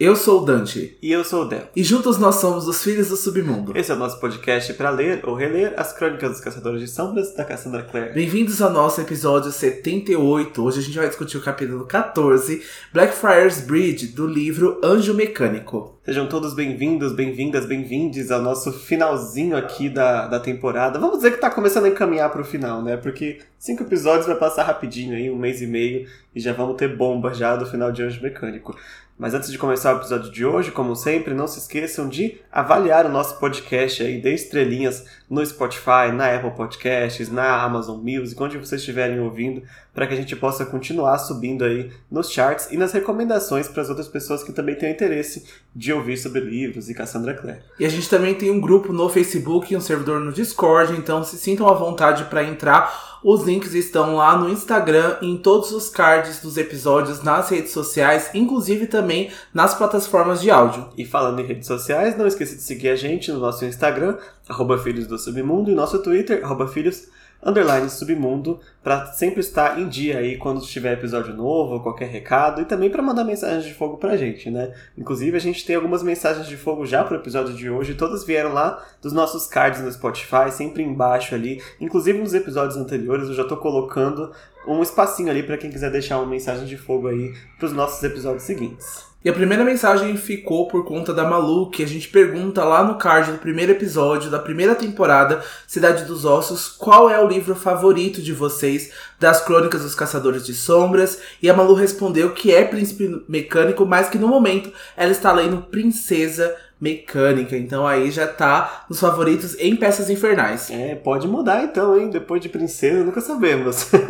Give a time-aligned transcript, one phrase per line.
[0.00, 0.96] Eu sou o Dante.
[1.02, 1.68] E eu sou o Del.
[1.76, 3.76] E juntos nós somos os Filhos do Submundo.
[3.76, 7.34] Esse é o nosso podcast para ler ou reler as crônicas dos Caçadores de Sombras
[7.34, 8.14] da Cassandra Clare.
[8.14, 10.64] Bem-vindos ao nosso episódio 78.
[10.64, 12.62] Hoje a gente vai discutir o capítulo 14,
[12.94, 16.00] Blackfriars Bridge, do livro Anjo Mecânico.
[16.02, 20.98] Sejam todos bem-vindos, bem-vindas, bem-vindes ao nosso finalzinho aqui da, da temporada.
[20.98, 22.96] Vamos dizer que tá começando a encaminhar pro final, né?
[22.96, 26.96] Porque cinco episódios vai passar rapidinho aí, um mês e meio, e já vamos ter
[26.96, 28.76] bomba já do final de Anjo Mecânico.
[29.20, 33.04] Mas antes de começar o episódio de hoje, como sempre, não se esqueçam de avaliar
[33.04, 38.56] o nosso podcast aí, dê estrelinhas no Spotify, na Apple Podcasts, na Amazon Music, onde
[38.56, 39.62] vocês estiverem ouvindo,
[39.94, 43.88] para que a gente possa continuar subindo aí nos charts e nas recomendações para as
[43.88, 45.44] outras pessoas que também têm interesse
[45.74, 47.60] de ouvir sobre livros e Cassandra Clare.
[47.78, 51.24] E a gente também tem um grupo no Facebook e um servidor no Discord, então
[51.24, 53.10] se sintam à vontade para entrar.
[53.22, 58.30] Os links estão lá no Instagram, em todos os cards dos episódios, nas redes sociais,
[58.32, 60.88] inclusive também nas plataformas de áudio.
[60.96, 64.16] E falando em redes sociais, não esqueça de seguir a gente no nosso Instagram,
[64.48, 67.08] arroba Filhos do Submundo, e nosso Twitter, arroba Filhos
[67.42, 72.64] underline submundo para sempre estar em dia aí quando tiver episódio novo qualquer recado e
[72.64, 74.74] também para mandar mensagens de fogo pra gente, né?
[74.96, 78.52] Inclusive a gente tem algumas mensagens de fogo já pro episódio de hoje, todas vieram
[78.52, 81.62] lá dos nossos cards no Spotify, sempre embaixo ali.
[81.80, 84.32] Inclusive nos episódios anteriores eu já tô colocando
[84.66, 88.44] um espacinho ali para quem quiser deixar uma mensagem de fogo aí pros nossos episódios
[88.44, 89.10] seguintes.
[89.22, 92.96] E a primeira mensagem ficou por conta da Malu, que a gente pergunta lá no
[92.96, 98.22] card do primeiro episódio da primeira temporada, Cidade dos Ossos, qual é o livro favorito
[98.22, 101.20] de vocês das Crônicas dos Caçadores de Sombras.
[101.42, 105.64] E a Malu respondeu que é Príncipe Mecânico, mas que no momento ela está lendo
[105.64, 107.56] Princesa Mecânica.
[107.56, 110.70] Então aí já tá nos favoritos em Peças Infernais.
[110.70, 112.10] É, pode mudar então, hein?
[112.10, 113.90] Depois de Princesa, nunca sabemos.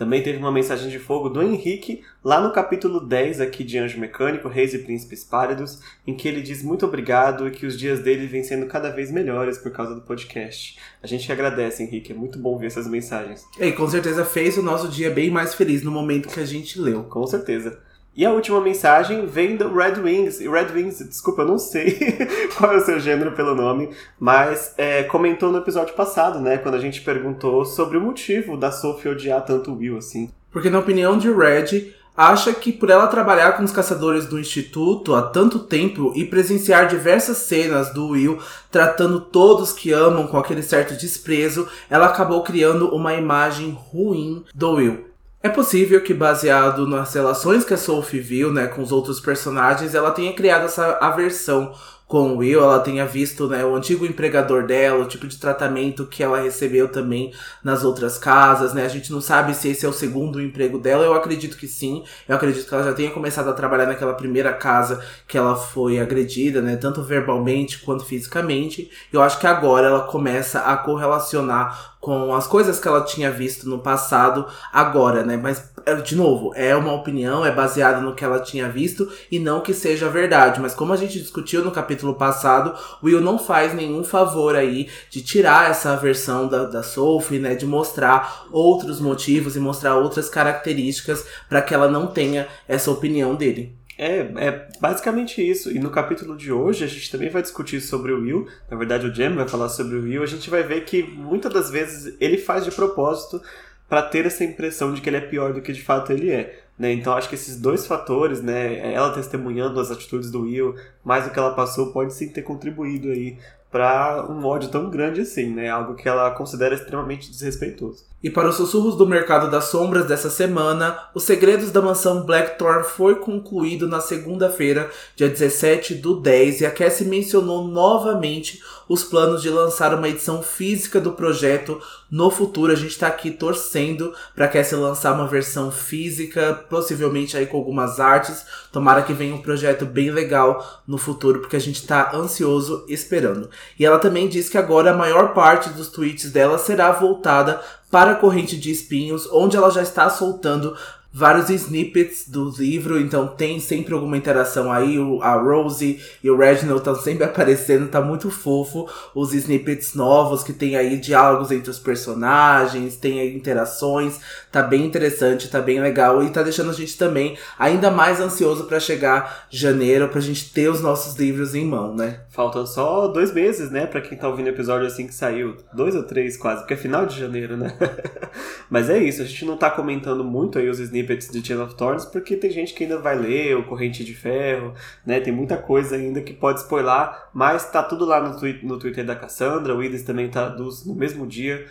[0.00, 4.00] Também teve uma mensagem de fogo do Henrique, lá no capítulo 10 aqui de Anjo
[4.00, 8.00] Mecânico, Reis e Príncipes Pálidos, em que ele diz muito obrigado e que os dias
[8.00, 10.78] dele vêm sendo cada vez melhores por causa do podcast.
[11.02, 13.44] A gente agradece, Henrique, é muito bom ver essas mensagens.
[13.58, 16.80] E com certeza fez o nosso dia bem mais feliz no momento que a gente
[16.80, 17.04] leu.
[17.04, 17.78] Com certeza.
[18.16, 20.40] E a última mensagem vem do Red Wings.
[20.40, 21.98] E Red Wings, desculpa, eu não sei
[22.58, 26.58] qual é o seu gênero pelo nome, mas é, comentou no episódio passado, né?
[26.58, 30.30] Quando a gente perguntou sobre o motivo da Sophie odiar tanto o Will, assim.
[30.50, 35.14] Porque na opinião de Red, acha que por ela trabalhar com os caçadores do instituto
[35.14, 38.38] há tanto tempo e presenciar diversas cenas do Will
[38.70, 44.72] tratando todos que amam com aquele certo desprezo, ela acabou criando uma imagem ruim do
[44.72, 45.09] Will.
[45.42, 49.94] É possível que, baseado nas relações que a Sophie viu né, com os outros personagens,
[49.94, 51.72] ela tenha criado essa aversão
[52.06, 56.04] com o Will, ela tenha visto né, o antigo empregador dela, o tipo de tratamento
[56.06, 58.84] que ela recebeu também nas outras casas, né?
[58.84, 62.02] A gente não sabe se esse é o segundo emprego dela, eu acredito que sim.
[62.28, 66.00] Eu acredito que ela já tenha começado a trabalhar naquela primeira casa que ela foi
[66.00, 66.76] agredida, né?
[66.76, 68.90] Tanto verbalmente quanto fisicamente.
[69.12, 73.68] Eu acho que agora ela começa a correlacionar com as coisas que ela tinha visto
[73.68, 75.36] no passado agora, né?
[75.36, 79.38] Mas, é, de novo, é uma opinião, é baseada no que ela tinha visto e
[79.38, 80.60] não que seja verdade.
[80.60, 82.74] Mas como a gente discutiu no capítulo passado,
[83.04, 87.54] Will não faz nenhum favor aí de tirar essa versão da, da Sophie, né?
[87.54, 93.34] De mostrar outros motivos e mostrar outras características para que ela não tenha essa opinião
[93.34, 93.79] dele.
[94.02, 95.70] É, é basicamente isso.
[95.70, 98.48] E no capítulo de hoje a gente também vai discutir sobre o Will.
[98.70, 100.22] Na verdade, o Jam vai falar sobre o Will.
[100.22, 103.42] A gente vai ver que muitas das vezes ele faz de propósito
[103.86, 106.62] para ter essa impressão de que ele é pior do que de fato ele é.
[106.78, 106.94] Né?
[106.94, 110.74] Então acho que esses dois fatores, né, ela testemunhando as atitudes do Will,
[111.04, 113.36] mais o que ela passou, pode sim ter contribuído aí
[113.70, 115.68] para um ódio tão grande assim, né?
[115.68, 118.09] Algo que ela considera extremamente desrespeitoso.
[118.22, 122.84] E para os sussurros do mercado das sombras dessa semana, Os Segredos da Mansão Blackthorn
[122.84, 128.60] foi concluído na segunda-feira, dia 17 do 10, e a Cassie mencionou novamente
[128.90, 131.80] os planos de lançar uma edição física do projeto
[132.10, 132.72] no futuro.
[132.72, 137.56] A gente está aqui torcendo para que essa lançar uma versão física, possivelmente aí com
[137.56, 138.44] algumas artes.
[138.72, 143.48] Tomara que venha um projeto bem legal no futuro, porque a gente está ansioso esperando.
[143.78, 147.60] E ela também diz que agora a maior parte dos tweets dela será voltada
[147.90, 150.76] para a corrente de espinhos, onde ela já está soltando
[151.12, 154.98] vários snippets do livro, então tem sempre alguma interação aí.
[154.98, 158.88] O, a Rosie e o Reginald estão sempre aparecendo, tá muito fofo.
[159.14, 164.20] Os snippets novos que tem aí diálogos entre os personagens, tem aí interações,
[164.52, 168.64] tá bem interessante, tá bem legal e tá deixando a gente também ainda mais ansioso
[168.64, 172.20] para chegar janeiro, pra gente ter os nossos livros em mão, né?
[172.30, 175.56] Faltam só dois meses, né, pra quem tá ouvindo o episódio assim que saiu.
[175.72, 177.74] Dois ou três quase, porque é final de janeiro, né?
[178.70, 181.60] Mas é isso, a gente não tá comentando muito aí os snippets snippets de Chain
[181.60, 184.74] of Thorns, porque tem gente que ainda vai ler o Corrente de Ferro,
[185.04, 185.20] né?
[185.20, 189.04] Tem muita coisa ainda que pode spoiler, mas tá tudo lá no, twi no Twitter
[189.04, 191.66] da Cassandra, o Idris também traduz no mesmo dia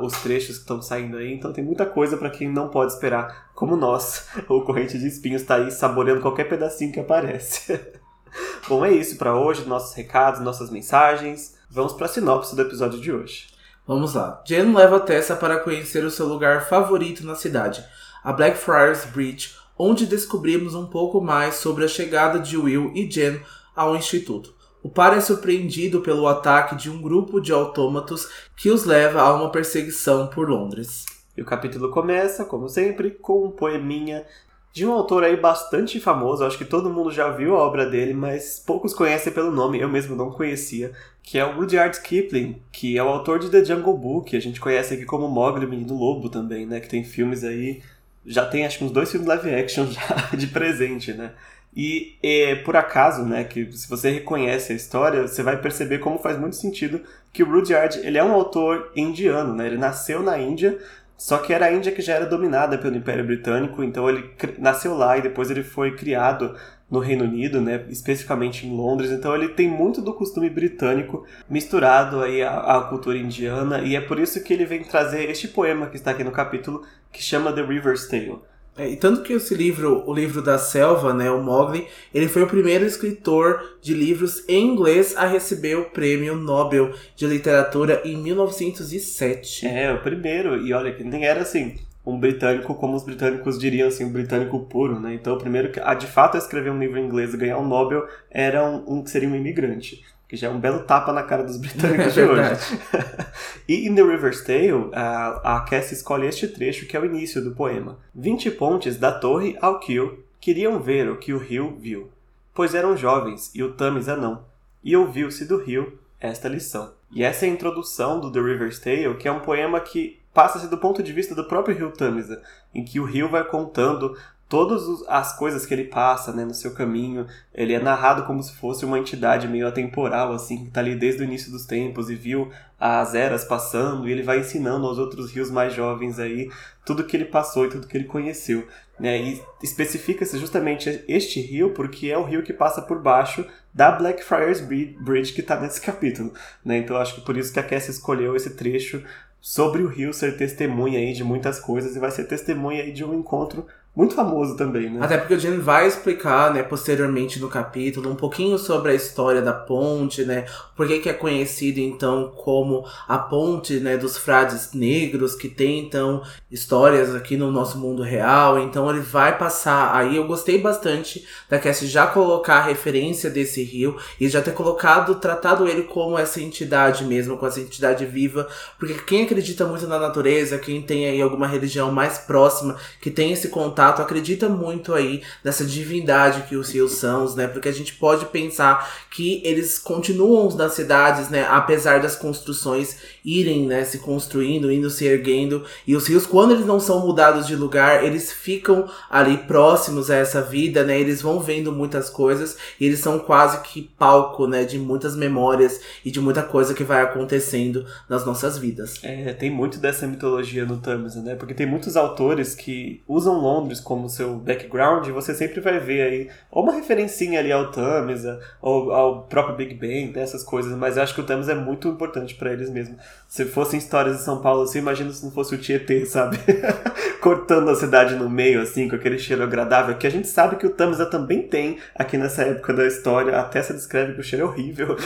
[0.00, 3.50] os trechos que estão saindo aí, então tem muita coisa para quem não pode esperar,
[3.54, 7.78] como nós, o Corrente de Espinhos tá aí saboreando qualquer pedacinho que aparece.
[8.68, 11.58] Bom, é isso para hoje, nossos recados, nossas mensagens.
[11.68, 13.48] Vamos para a sinopse do episódio de hoje.
[13.86, 14.42] Vamos lá.
[14.46, 17.84] Jen leva Tessa para conhecer o seu lugar favorito na cidade,
[18.22, 23.40] a Blackfriars Bridge, onde descobrimos um pouco mais sobre a chegada de Will e Jen
[23.74, 24.54] ao instituto.
[24.82, 29.34] O par é surpreendido pelo ataque de um grupo de autômatos que os leva a
[29.34, 31.04] uma perseguição por Londres.
[31.36, 34.24] E o capítulo começa, como sempre, com um poeminha
[34.72, 38.14] de um autor aí bastante famoso, acho que todo mundo já viu a obra dele,
[38.14, 40.92] mas poucos conhecem pelo nome, eu mesmo não conhecia,
[41.22, 44.60] que é o Rudyard Kipling, que é o autor de The Jungle Book, a gente
[44.60, 47.82] conhece aqui como Mowgli, o Menino Lobo também, né, que tem filmes aí,
[48.24, 51.32] já tem acho que uns dois filmes live action já de presente, né.
[51.74, 56.18] E é, por acaso, né, que se você reconhece a história, você vai perceber como
[56.18, 57.00] faz muito sentido
[57.32, 60.78] que o Rudyard, ele é um autor indiano, né, ele nasceu na Índia,
[61.16, 64.96] só que era a Índia que já era dominada pelo Império Britânico, então ele nasceu
[64.96, 66.56] lá e depois ele foi criado
[66.90, 69.10] no Reino Unido, né, especificamente em Londres.
[69.10, 74.00] Então ele tem muito do costume britânico misturado aí à, à, cultura indiana e é
[74.00, 76.82] por isso que ele vem trazer este poema que está aqui no capítulo
[77.12, 78.38] que chama The River's Tale.
[78.76, 82.42] É, e tanto que esse livro, o livro da selva, né, o Mowgli, ele foi
[82.42, 88.16] o primeiro escritor de livros em inglês a receber o prêmio Nobel de Literatura em
[88.16, 89.66] 1907.
[89.66, 90.56] É, o primeiro.
[90.64, 94.58] E olha que nem era assim um britânico, como os britânicos diriam, assim, um britânico
[94.60, 95.14] puro, né?
[95.14, 97.58] Então, o primeiro que, a de fato, a escrever um livro em inglês e ganhar
[97.58, 101.24] um Nobel era um, um seria um imigrante que já é um belo tapa na
[101.24, 102.78] cara dos britânicos de hoje.
[103.68, 107.42] e em The River's Tale, a, a Cassie escolhe este trecho que é o início
[107.42, 107.98] do poema.
[108.14, 112.10] Vinte pontes da torre ao Kiel queriam ver o que o rio viu,
[112.54, 114.44] pois eram jovens e o Tamisa não,
[114.84, 116.92] e ouviu-se do rio esta lição.
[117.10, 120.68] E essa é a introdução do The River's Tale, que é um poema que passa-se
[120.68, 122.42] do ponto de vista do próprio rio Tamisa,
[122.74, 124.16] em que o rio vai contando
[124.50, 127.24] todas as coisas que ele passa né, no seu caminho,
[127.54, 131.22] ele é narrado como se fosse uma entidade meio atemporal, assim, que está ali desde
[131.22, 135.30] o início dos tempos e viu as eras passando, e ele vai ensinando aos outros
[135.30, 136.50] rios mais jovens aí
[136.84, 138.66] tudo que ele passou e tudo que ele conheceu.
[138.98, 139.22] Né?
[139.22, 144.60] E especifica-se justamente este rio porque é o rio que passa por baixo da Blackfriars
[144.60, 146.32] Bridge que está nesse capítulo.
[146.64, 146.78] Né?
[146.78, 149.04] Então acho que por isso que a Cassie escolheu esse trecho
[149.40, 153.04] sobre o rio ser testemunha aí de muitas coisas e vai ser testemunha aí de
[153.04, 155.00] um encontro muito famoso também, né?
[155.02, 159.42] Até porque o Jen vai explicar, né, posteriormente no capítulo, um pouquinho sobre a história
[159.42, 160.46] da ponte, né?
[160.76, 165.80] Por que, que é conhecido, então, como a ponte, né, dos frades negros, que tem,
[165.80, 168.60] então, histórias aqui no nosso mundo real.
[168.60, 170.16] Então, ele vai passar aí.
[170.16, 175.16] Eu gostei bastante da Cassie já colocar a referência desse rio e já ter colocado,
[175.16, 178.46] tratado ele como essa entidade mesmo, com essa entidade viva.
[178.78, 183.32] Porque quem acredita muito na natureza, quem tem aí alguma religião mais próxima, que tem
[183.32, 187.46] esse contato contato acredita muito aí nessa divindade que os rios são, né?
[187.46, 191.46] Porque a gente pode pensar que eles continuam nas cidades, né?
[191.48, 193.84] Apesar das construções irem, né?
[193.84, 195.64] Se construindo, indo se erguendo.
[195.86, 200.16] E os rios, quando eles não são mudados de lugar, eles ficam ali próximos a
[200.16, 201.00] essa vida, né?
[201.00, 204.64] Eles vão vendo muitas coisas e eles são quase que palco, né?
[204.64, 209.02] De muitas memórias e de muita coisa que vai acontecendo nas nossas vidas.
[209.02, 211.34] É, tem muito dessa mitologia no Tamisa, né?
[211.34, 216.02] Porque tem muitos autores que usam Londres Londres como seu background, você sempre vai ver
[216.02, 220.96] aí ou uma referencinha ali ao Tamisa, ou ao próprio Big Bang, dessas coisas, mas
[220.96, 222.96] eu acho que o Tamisa é muito importante para eles mesmo.
[223.28, 226.38] Se fossem histórias de São Paulo, você imagina se não fosse o Tietê, sabe?
[227.20, 230.66] Cortando a cidade no meio, assim, com aquele cheiro agradável, que a gente sabe que
[230.66, 234.46] o Tamisa também tem aqui nessa época da história, até se descreve que o cheiro
[234.46, 234.96] é horrível.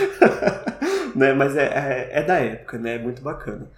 [1.15, 1.33] né?
[1.35, 2.97] Mas é, é, é da época, né?
[2.97, 3.69] É muito bacana.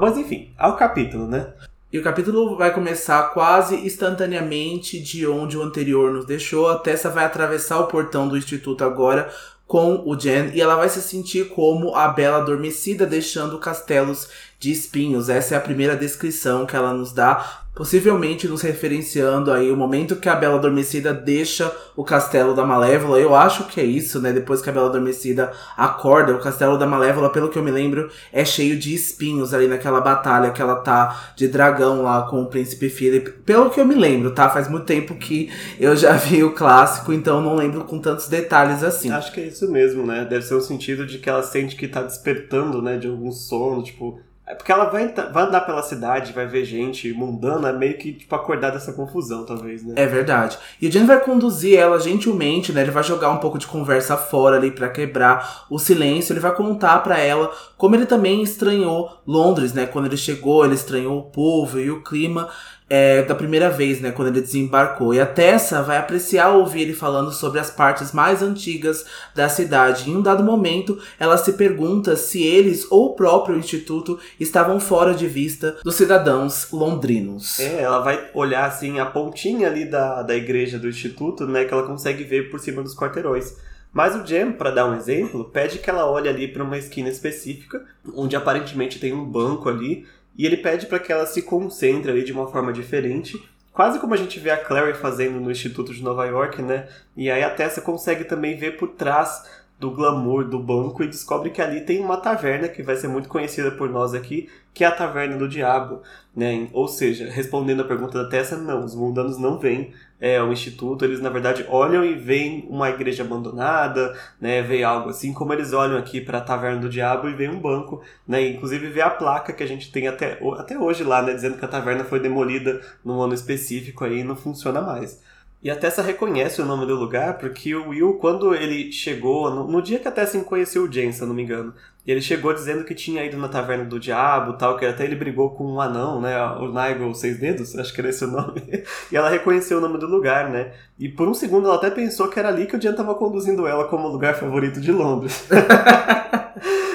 [0.00, 1.46] Mas enfim, ao capítulo, né?
[1.92, 6.68] E o capítulo vai começar quase instantaneamente de onde o anterior nos deixou.
[6.68, 9.28] A Tessa vai atravessar o portão do instituto agora
[9.66, 14.28] com o Jen e ela vai se sentir como a bela adormecida deixando castelos
[14.60, 15.28] de espinhos.
[15.28, 20.16] Essa é a primeira descrição que ela nos dá possivelmente nos referenciando aí o momento
[20.16, 23.18] que a Bela Adormecida deixa o castelo da Malévola.
[23.18, 24.32] Eu acho que é isso, né?
[24.32, 28.10] Depois que a Bela Adormecida acorda, o castelo da Malévola, pelo que eu me lembro,
[28.32, 32.46] é cheio de espinhos ali naquela batalha que ela tá de dragão lá com o
[32.46, 33.30] príncipe Philip.
[33.46, 34.50] Pelo que eu me lembro, tá?
[34.50, 38.82] Faz muito tempo que eu já vi o clássico, então não lembro com tantos detalhes
[38.82, 39.10] assim.
[39.10, 40.26] Acho que é isso mesmo, né?
[40.28, 43.82] Deve ser o sentido de que ela sente que tá despertando, né, de algum sono,
[43.82, 48.14] tipo, É porque ela vai, vai andar pela cidade, vai ver gente mundana, meio que
[48.14, 49.94] tipo, acordar dessa confusão, talvez, né?
[49.96, 50.58] É verdade.
[50.82, 52.80] E o Jen vai conduzir ela gentilmente, né?
[52.80, 56.32] Ele vai jogar um pouco de conversa fora ali para quebrar o silêncio.
[56.32, 59.86] Ele vai contar para ela como ele também estranhou Londres, né?
[59.86, 62.48] Quando ele chegou, ele estranhou o povo e o clima
[62.90, 65.14] é, da primeira vez, né, quando ele desembarcou.
[65.14, 70.10] E a Tessa vai apreciar ouvir ele falando sobre as partes mais antigas da cidade.
[70.10, 75.14] Em um dado momento, ela se pergunta se eles ou o próprio instituto estavam fora
[75.14, 77.60] de vista dos cidadãos londrinos.
[77.60, 81.72] É, ela vai olhar assim a pontinha ali da, da igreja do instituto, né, que
[81.72, 83.54] ela consegue ver por cima dos quarteirões.
[83.92, 87.08] Mas o Jam, para dar um exemplo, pede que ela olhe ali para uma esquina
[87.08, 90.06] específica, onde aparentemente tem um banco ali,
[90.36, 93.40] e ele pede para que ela se concentre ali de uma forma diferente,
[93.72, 96.88] quase como a gente vê a Clary fazendo no Instituto de Nova York, né?
[97.16, 99.42] E aí a Tessa consegue também ver por trás
[99.80, 103.30] do glamour do banco e descobre que ali tem uma taverna que vai ser muito
[103.30, 106.02] conhecida por nós aqui, que é a Taverna do Diabo,
[106.36, 106.68] né?
[106.74, 111.04] Ou seja, respondendo a pergunta da Tessa, não, os mundanos não vêm é, o instituto,
[111.04, 115.72] eles na verdade olham e veem uma igreja abandonada, né, veem algo assim, como eles
[115.72, 119.10] olham aqui para a Taverna do Diabo e veem um banco, né, inclusive vê a
[119.10, 122.20] placa que a gente tem até, até hoje lá, né, dizendo que a taverna foi
[122.20, 125.22] demolida num ano específico aí e não funciona mais.
[125.62, 129.66] E a Tessa reconhece o nome do lugar porque o Will, quando ele chegou, no,
[129.66, 131.74] no dia que a Tessa conheceu o Jen, se eu não me engano,
[132.06, 135.50] ele chegou dizendo que tinha ido na Taverna do Diabo tal, que até ele brigou
[135.50, 136.34] com um anão, né?
[136.58, 138.62] O Nigel Seis Dedos, acho que era esse o nome.
[139.12, 140.72] e ela reconheceu o nome do lugar, né?
[140.98, 143.66] E por um segundo ela até pensou que era ali que o Jen tava conduzindo
[143.66, 145.46] ela como lugar favorito de Londres.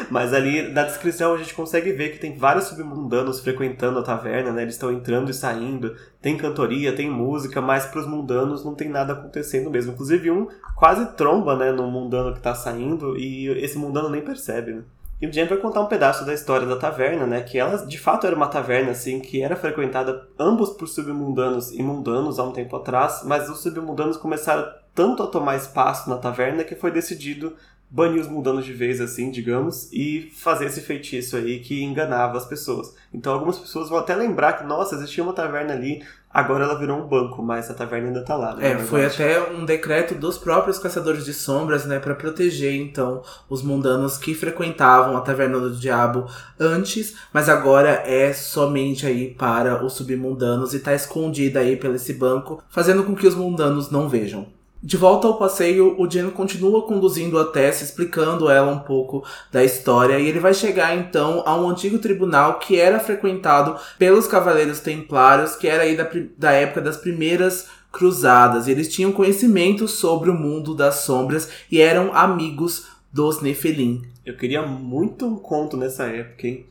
[0.10, 4.52] Mas ali na descrição a gente consegue ver que tem vários submundanos frequentando a taverna,
[4.52, 4.62] né?
[4.62, 5.96] Eles estão entrando e saindo.
[6.22, 9.94] Tem cantoria, tem música, mas para os mundanos não tem nada acontecendo mesmo.
[9.94, 14.74] Inclusive um quase tromba, né, no mundano que está saindo e esse mundano nem percebe,
[14.74, 14.84] né?
[15.22, 17.42] E o Jen vai contar um pedaço da história da taverna, né?
[17.42, 21.82] Que ela de fato era uma taverna, assim, que era frequentada ambos por submundanos e
[21.82, 26.64] mundanos há um tempo atrás, mas os submundanos começaram tanto a tomar espaço na taverna
[26.64, 27.54] que foi decidido
[27.90, 32.46] banir os mundanos de vez, assim, digamos, e fazer esse feitiço aí que enganava as
[32.46, 32.94] pessoas.
[33.14, 37.00] Então algumas pessoas vão até lembrar que, nossa, existia uma taverna ali, agora ela virou
[37.00, 38.56] um banco, mas a taverna ainda tá lá.
[38.56, 43.24] Né, é, foi até um decreto dos próprios caçadores de sombras, né, para proteger, então,
[43.50, 46.28] os mundanos que frequentavam a taverna do diabo
[46.60, 52.14] antes, mas agora é somente aí para os submundanos e tá escondida aí pelo esse
[52.14, 54.55] banco, fazendo com que os mundanos não vejam.
[54.86, 59.64] De volta ao passeio, o Jen continua conduzindo a Tessa, explicando ela um pouco da
[59.64, 64.82] história, e ele vai chegar então a um antigo tribunal que era frequentado pelos Cavaleiros
[64.82, 68.68] Templários, que era aí da, da época das primeiras cruzadas.
[68.68, 74.04] Eles tinham conhecimento sobre o mundo das sombras e eram amigos dos Nefelim.
[74.24, 76.68] Eu queria muito um conto nessa época, hein?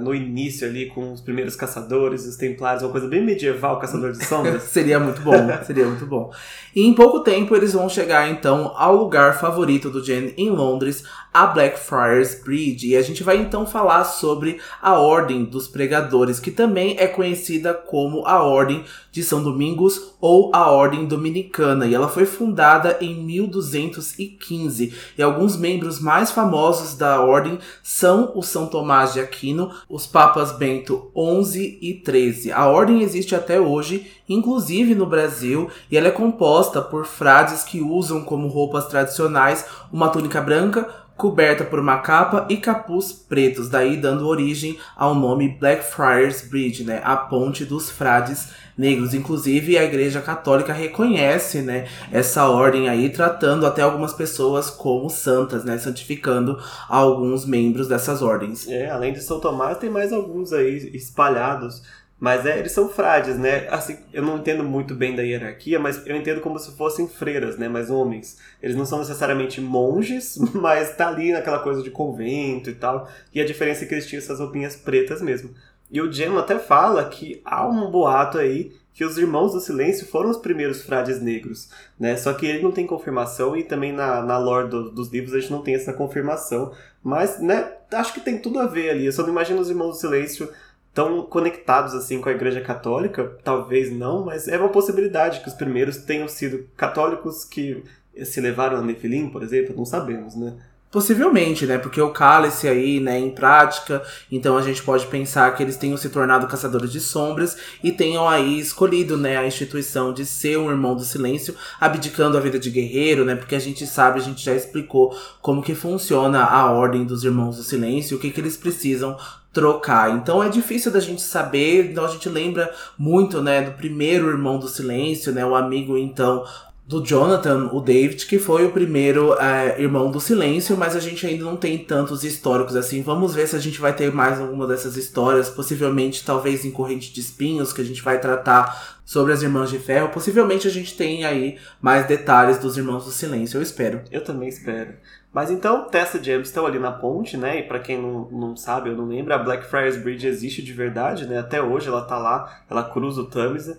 [0.00, 4.24] No início ali com os primeiros caçadores, os templários, uma coisa bem medieval, caçador de
[4.24, 4.64] sombras.
[4.70, 5.32] seria muito bom,
[5.64, 6.30] seria muito bom.
[6.74, 11.04] E em pouco tempo eles vão chegar então ao lugar favorito do Jen em Londres,
[11.32, 12.88] a Blackfriars Bridge.
[12.88, 17.72] E a gente vai então falar sobre a Ordem dos Pregadores, que também é conhecida
[17.72, 21.86] como a Ordem de São Domingos ou a Ordem Dominicana.
[21.86, 24.94] E ela foi fundada em 1215.
[25.16, 30.52] E alguns membros mais famosos da Ordem são o São Tomás de Aquino, os Papas
[30.52, 32.52] Bento XI e XIII.
[32.52, 37.80] A Ordem existe até hoje, inclusive no Brasil, e ela é composta por frades que
[37.80, 43.96] usam como roupas tradicionais uma túnica branca, coberta por uma capa e capuz pretos, daí
[43.96, 49.14] dando origem ao nome Blackfriars Bridge, né, a ponte dos frades negros.
[49.14, 55.64] Inclusive, a Igreja Católica reconhece, né, essa ordem aí, tratando até algumas pessoas como santas,
[55.64, 58.66] né, santificando alguns membros dessas ordens.
[58.68, 61.82] É, além de São Tomás, tem mais alguns aí espalhados
[62.22, 63.66] mas é, eles são frades, né?
[63.68, 67.58] Assim, eu não entendo muito bem da hierarquia, mas eu entendo como se fossem freiras,
[67.58, 67.68] né?
[67.68, 68.38] Mas homens.
[68.62, 73.08] Eles não são necessariamente monges, mas tá ali naquela coisa de convento e tal.
[73.34, 75.50] E a diferença é que eles tinham essas roupinhas pretas mesmo.
[75.90, 80.06] E o Gem até fala que há um boato aí que os Irmãos do Silêncio
[80.06, 82.16] foram os primeiros frades negros, né?
[82.16, 85.40] Só que ele não tem confirmação e também na, na lore do, dos livros a
[85.40, 86.72] gente não tem essa confirmação.
[87.02, 89.06] Mas, né, acho que tem tudo a ver ali.
[89.06, 90.48] Eu só não imagino os Irmãos do Silêncio
[90.94, 95.54] tão conectados assim com a Igreja Católica, talvez não, mas é uma possibilidade que os
[95.54, 97.82] primeiros tenham sido católicos que
[98.24, 100.54] se levaram a Nefilim, por exemplo, não sabemos, né?
[100.90, 101.78] Possivelmente, né?
[101.78, 105.96] Porque o cálice aí, né, em prática, então a gente pode pensar que eles tenham
[105.96, 110.70] se tornado caçadores de sombras e tenham aí escolhido, né, a instituição de ser um
[110.70, 113.34] irmão do silêncio, abdicando a vida de guerreiro, né?
[113.34, 117.56] Porque a gente sabe, a gente já explicou como que funciona a ordem dos irmãos
[117.56, 119.16] do silêncio, o que que eles precisam
[119.52, 120.10] trocar.
[120.16, 124.58] Então é difícil da gente saber, então a gente lembra muito, né, do primeiro irmão
[124.58, 126.44] do silêncio, né, o amigo então
[126.84, 131.26] do Jonathan, o David, que foi o primeiro é, irmão do silêncio, mas a gente
[131.26, 133.02] ainda não tem tantos históricos assim.
[133.02, 137.12] Vamos ver se a gente vai ter mais alguma dessas histórias, possivelmente talvez em Corrente
[137.12, 140.08] de Espinhos, que a gente vai tratar sobre as Irmãs de Ferro.
[140.08, 144.02] Possivelmente a gente tem aí mais detalhes dos Irmãos do Silêncio, eu espero.
[144.10, 144.94] Eu também espero.
[145.32, 147.60] Mas então, Tessa e James estão ali na ponte, né?
[147.60, 151.26] E para quem não, não sabe ou não lembra, a Blackfriars Bridge existe de verdade,
[151.26, 151.38] né?
[151.38, 153.78] Até hoje ela tá lá, ela cruza o Tamisa.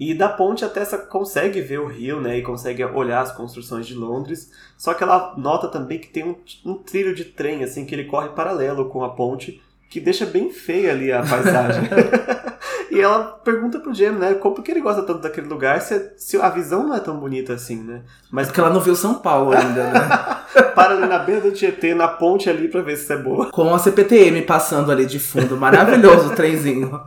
[0.00, 2.38] E da ponte a Tessa consegue ver o rio, né?
[2.38, 4.50] E consegue olhar as construções de Londres.
[4.78, 8.04] Só que ela nota também que tem um, um trilho de trem, assim, que ele
[8.04, 9.62] corre paralelo com a ponte,
[9.94, 11.84] que deixa bem feia ali a paisagem.
[12.90, 14.34] e ela pergunta pro Jamie, né?
[14.34, 17.52] Como que ele gosta tanto daquele lugar se, se a visão não é tão bonita
[17.52, 18.02] assim, né?
[18.28, 20.00] Mas porque ela não viu São Paulo ainda, né?
[20.74, 23.52] Para ali na beira do Tietê, na ponte ali pra ver se é boa.
[23.52, 25.56] Com a CPTM passando ali de fundo.
[25.56, 27.00] Maravilhoso o trenzinho.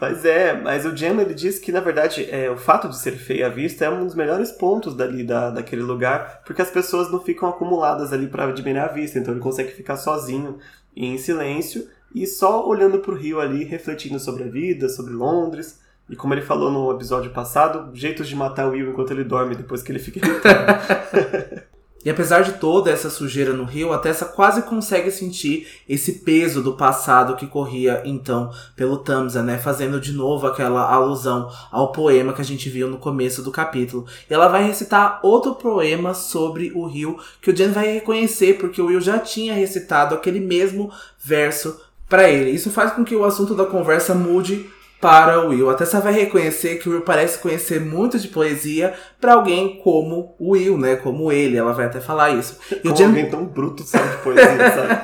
[0.00, 3.12] Mas é, mas o Jam ele diz que na verdade é, o fato de ser
[3.12, 7.08] feia a vista é um dos melhores pontos dali da, daquele lugar, porque as pessoas
[7.12, 10.58] não ficam acumuladas ali para admirar a vista, então ele consegue ficar sozinho
[10.96, 15.12] e em silêncio e só olhando para o rio ali, refletindo sobre a vida, sobre
[15.12, 15.80] Londres.
[16.08, 19.54] E como ele falou no episódio passado, jeitos de matar o Will enquanto ele dorme
[19.54, 20.20] depois que ele fica.
[22.02, 26.62] E apesar de toda essa sujeira no rio, a Tessa quase consegue sentir esse peso
[26.62, 29.58] do passado que corria então pelo Tamsa, né?
[29.58, 34.06] Fazendo de novo aquela alusão ao poema que a gente viu no começo do capítulo.
[34.30, 38.80] E ela vai recitar outro poema sobre o rio que o Jen vai reconhecer, porque
[38.80, 40.90] o Will já tinha recitado aquele mesmo
[41.22, 41.78] verso
[42.10, 42.50] para ele.
[42.50, 44.68] Isso faz com que o assunto da conversa mude
[45.00, 45.70] para o Will.
[45.70, 50.34] Até você vai reconhecer que o Will parece conhecer muito de poesia para alguém como
[50.38, 50.96] o Will, né?
[50.96, 51.56] Como ele.
[51.56, 52.58] Ela vai até falar isso.
[52.70, 55.00] E como o alguém tão bruto sabe de poesia, sabe?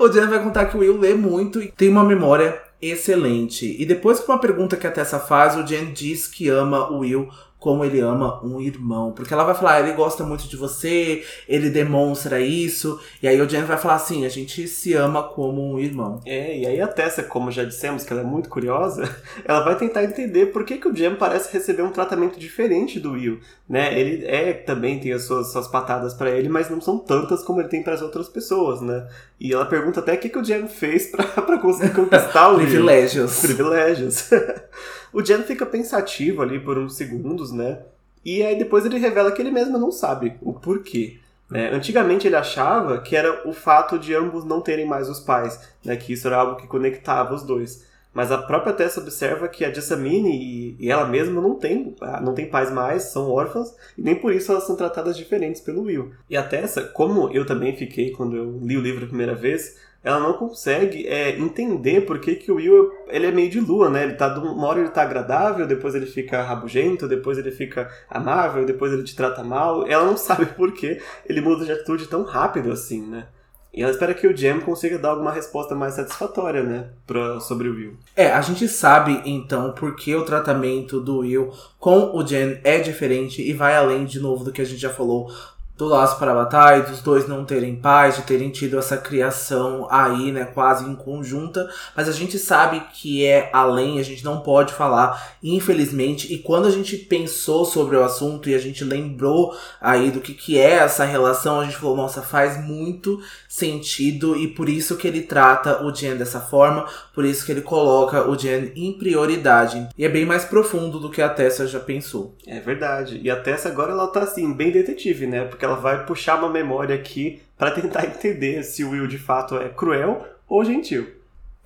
[0.00, 3.76] o Jen vai contar que o Will lê muito e tem uma memória excelente.
[3.78, 7.00] E depois que uma pergunta que a Tessa faz, o Jen diz que ama o
[7.00, 7.28] Will
[7.64, 9.10] como ele ama um irmão.
[9.10, 13.00] Porque ela vai falar, ele gosta muito de você, ele demonstra isso.
[13.22, 16.20] E aí o Jen vai falar assim, a gente se ama como um irmão.
[16.26, 19.10] É, e aí a Tessa, como já dissemos, que ela é muito curiosa,
[19.46, 23.12] ela vai tentar entender por que, que o Jen parece receber um tratamento diferente do
[23.12, 23.40] Will.
[23.66, 23.98] Né?
[23.98, 27.62] Ele é também tem as suas, suas patadas para ele, mas não são tantas como
[27.62, 29.08] ele tem para as outras pessoas, né?
[29.40, 33.42] E ela pergunta até o que, que o Jen fez para conseguir conquistar o Privilégios.
[33.42, 33.54] Will.
[33.54, 34.28] Privilégios.
[35.14, 37.78] O Jen fica pensativo ali por uns segundos, né?
[38.24, 41.18] E aí depois ele revela que ele mesmo não sabe o porquê.
[41.48, 41.70] Né?
[41.72, 45.96] Antigamente ele achava que era o fato de ambos não terem mais os pais, né?
[45.96, 47.86] que isso era algo que conectava os dois.
[48.12, 52.48] Mas a própria Tessa observa que a Jessamine e, ela mesma não tem, não tem
[52.48, 56.12] pais mais, são órfãs, e nem por isso elas são tratadas diferentes pelo Will.
[56.30, 59.76] E a Tessa, como eu também fiquei quando eu li o livro a primeira vez,
[60.04, 63.88] ela não consegue é, entender por que, que o Will ele é meio de lua,
[63.88, 64.02] né?
[64.02, 68.66] Ele tá, uma hora ele tá agradável, depois ele fica rabugento, depois ele fica amável,
[68.66, 69.86] depois ele te trata mal.
[69.86, 73.26] Ela não sabe por que ele muda de atitude tão rápido assim, né?
[73.72, 77.68] E ela espera que o Jam consiga dar alguma resposta mais satisfatória, né, pra, sobre
[77.68, 77.96] o Will.
[78.14, 82.78] É, a gente sabe então por que o tratamento do Will com o Jen é
[82.78, 85.28] diferente e vai além de novo do que a gente já falou
[85.76, 89.88] do laço para a batalha, dos dois não terem paz, de terem tido essa criação
[89.90, 94.40] aí, né, quase em conjunta, mas a gente sabe que é além, a gente não
[94.40, 99.56] pode falar, infelizmente, e quando a gente pensou sobre o assunto e a gente lembrou
[99.80, 104.48] aí do que, que é essa relação, a gente falou, nossa, faz muito sentido e
[104.48, 108.36] por isso que ele trata o Jen dessa forma, por isso que ele coloca o
[108.36, 109.88] Jen em prioridade.
[109.98, 112.36] E é bem mais profundo do que a Tessa já pensou.
[112.46, 113.20] É verdade.
[113.22, 115.44] E a Tessa agora ela tá assim, bem detetive, né?
[115.44, 119.56] Porque ela vai puxar uma memória aqui para tentar entender se o Will de fato
[119.56, 121.08] é cruel ou gentil.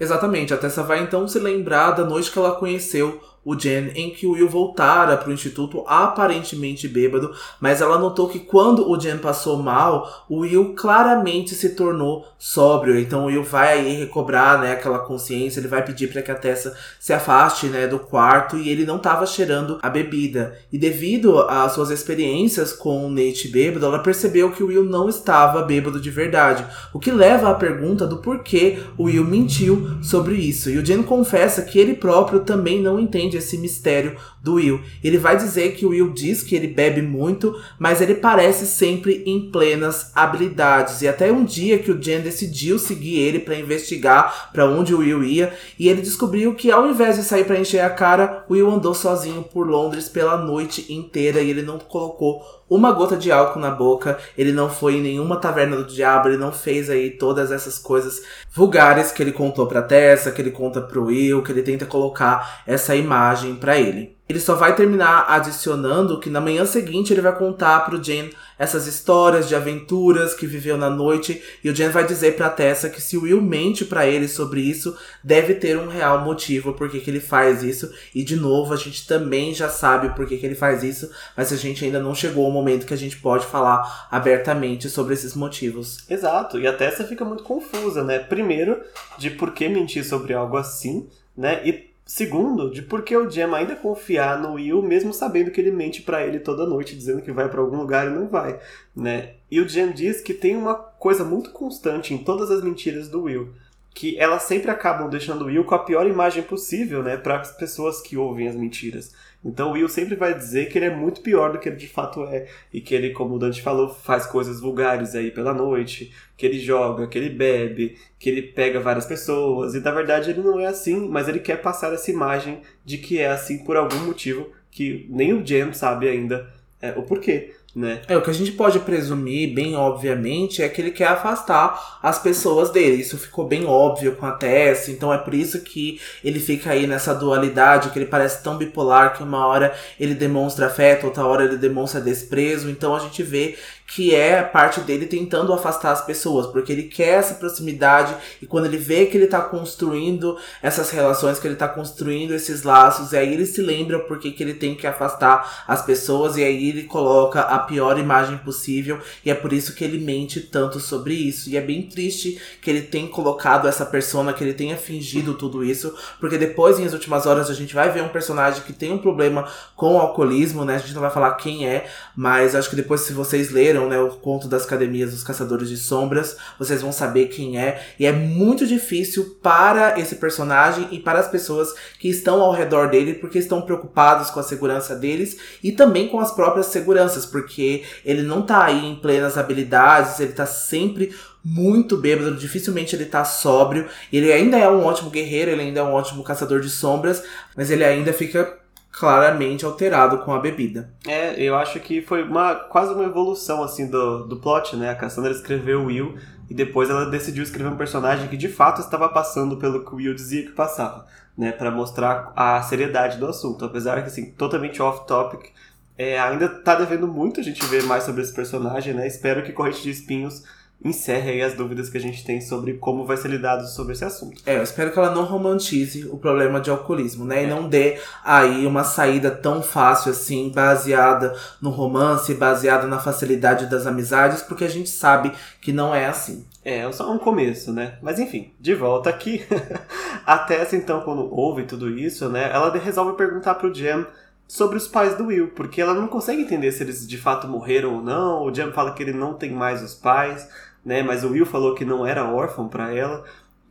[0.00, 4.10] Exatamente, a Tessa vai então se lembrar da noite que ela conheceu o Jen em
[4.10, 9.00] que o Will voltara para o instituto aparentemente bêbado, mas ela notou que quando o
[9.00, 13.00] Jen passou mal, o Will claramente se tornou sóbrio.
[13.00, 16.34] Então o Will vai aí recobrar, né, aquela consciência, ele vai pedir para que a
[16.34, 20.58] Tessa se afaste, né, do quarto e ele não estava cheirando a bebida.
[20.70, 25.08] E devido às suas experiências com o Nate bêbado, ela percebeu que o Will não
[25.08, 30.34] estava bêbado de verdade, o que leva à pergunta do porquê o Will mentiu sobre
[30.34, 30.68] isso.
[30.68, 34.80] E o Jen confessa que ele próprio também não entende esse mistério do Will.
[35.02, 39.22] Ele vai dizer que o Will diz que ele bebe muito, mas ele parece sempre
[39.26, 41.02] em plenas habilidades.
[41.02, 44.98] E até um dia que o Jen decidiu seguir ele para investigar para onde o
[44.98, 48.52] Will ia, e ele descobriu que ao invés de sair para encher a cara, o
[48.52, 53.32] Will andou sozinho por Londres pela noite inteira e ele não colocou uma gota de
[53.32, 57.10] álcool na boca, ele não foi em nenhuma taverna do diabo, ele não fez aí
[57.10, 61.52] todas essas coisas vulgares que ele contou pra Tessa, que ele conta pro Will, que
[61.52, 64.17] ele tenta colocar essa imagem para ele.
[64.28, 68.86] Ele só vai terminar adicionando que na manhã seguinte ele vai contar pro Jen essas
[68.86, 73.00] histórias de aventuras que viveu na noite e o Jen vai dizer pra Tessa que
[73.00, 77.02] se o Will mente para ele sobre isso, deve ter um real motivo por que
[77.08, 77.90] ele faz isso.
[78.14, 81.56] E de novo, a gente também já sabe por que ele faz isso, mas a
[81.56, 86.04] gente ainda não chegou ao momento que a gente pode falar abertamente sobre esses motivos.
[86.10, 88.18] Exato, e a Tessa fica muito confusa, né?
[88.18, 88.80] Primeiro,
[89.16, 91.62] de por que mentir sobre algo assim, né?
[91.64, 95.70] E Segundo, de por que o Jam ainda confiar no Will, mesmo sabendo que ele
[95.70, 98.58] mente para ele toda noite, dizendo que vai para algum lugar e não vai,
[98.96, 99.34] né?
[99.50, 103.24] E o Jam diz que tem uma coisa muito constante em todas as mentiras do
[103.24, 103.52] Will,
[103.94, 107.54] que elas sempre acabam deixando o Will com a pior imagem possível, né, para as
[107.54, 109.12] pessoas que ouvem as mentiras.
[109.44, 111.88] Então o Will sempre vai dizer que ele é muito pior do que ele de
[111.88, 112.48] fato é.
[112.72, 116.58] E que ele, como o Dante falou, faz coisas vulgares aí pela noite, que ele
[116.58, 119.74] joga, que ele bebe, que ele pega várias pessoas.
[119.74, 123.18] E na verdade ele não é assim, mas ele quer passar essa imagem de que
[123.18, 128.02] é assim por algum motivo que nem o Jam sabe ainda é, o porquê né?
[128.08, 132.18] É, o que a gente pode presumir, bem obviamente, é que ele quer afastar as
[132.18, 133.00] pessoas dele.
[133.00, 136.86] Isso ficou bem óbvio com a Tess, então é por isso que ele fica aí
[136.88, 141.44] nessa dualidade, que ele parece tão bipolar que uma hora ele demonstra afeto, outra hora
[141.44, 142.68] ele demonstra desprezo.
[142.68, 143.56] Então a gente vê
[143.88, 148.66] que é parte dele tentando afastar as pessoas, porque ele quer essa proximidade e quando
[148.66, 153.16] ele vê que ele tá construindo essas relações, que ele tá construindo esses laços, e
[153.16, 156.82] aí ele se lembra porque que ele tem que afastar as pessoas e aí ele
[156.82, 161.48] coloca a pior imagem possível e é por isso que ele mente tanto sobre isso.
[161.48, 165.64] E é bem triste que ele tenha colocado essa persona, que ele tenha fingido tudo
[165.64, 168.92] isso, porque depois, em as últimas horas, a gente vai ver um personagem que tem
[168.92, 170.74] um problema com o alcoolismo, né?
[170.74, 174.06] A gente não vai falar quem é, mas acho que depois, se vocês leram leram
[174.06, 177.80] né, o conto das academias dos caçadores de sombras, vocês vão saber quem é.
[177.98, 182.88] E é muito difícil para esse personagem e para as pessoas que estão ao redor
[182.88, 187.84] dele, porque estão preocupados com a segurança deles e também com as próprias seguranças, porque
[188.04, 191.14] ele não tá aí em plenas habilidades, ele tá sempre
[191.44, 193.86] muito bêbado, dificilmente ele tá sóbrio.
[194.12, 197.22] Ele ainda é um ótimo guerreiro, ele ainda é um ótimo caçador de sombras,
[197.56, 198.58] mas ele ainda fica
[198.98, 200.90] claramente alterado com a bebida.
[201.06, 204.90] É, eu acho que foi uma quase uma evolução assim do, do plot, né?
[204.90, 206.16] A Cassandra escreveu Will
[206.50, 209.96] e depois ela decidiu escrever um personagem que de fato estava passando pelo que o
[209.96, 211.06] Will dizia que passava,
[211.36, 211.52] né?
[211.52, 215.50] Para mostrar a seriedade do assunto, apesar que assim totalmente off topic.
[215.96, 219.06] É, ainda tá devendo muito a gente ver mais sobre esse personagem, né?
[219.06, 220.44] Espero que Corrente de Espinhos
[220.84, 224.04] encerre aí as dúvidas que a gente tem sobre como vai ser lidado sobre esse
[224.04, 224.40] assunto.
[224.46, 227.40] É, eu espero que ela não romantize o problema de alcoolismo, né?
[227.40, 227.44] É.
[227.44, 233.66] E não dê aí uma saída tão fácil assim, baseada no romance, baseada na facilidade
[233.66, 236.46] das amizades, porque a gente sabe que não é assim.
[236.64, 237.98] É, é só um começo, né?
[238.00, 239.44] Mas enfim, de volta aqui.
[240.24, 244.06] a Tessa, então, quando ouve tudo isso, né, ela resolve perguntar pro Jam
[244.46, 247.96] sobre os pais do Will, porque ela não consegue entender se eles de fato morreram
[247.96, 248.44] ou não.
[248.44, 250.48] O Jam fala que ele não tem mais os pais
[250.88, 251.02] né?
[251.02, 253.22] Mas o Will falou que não era órfão para ela.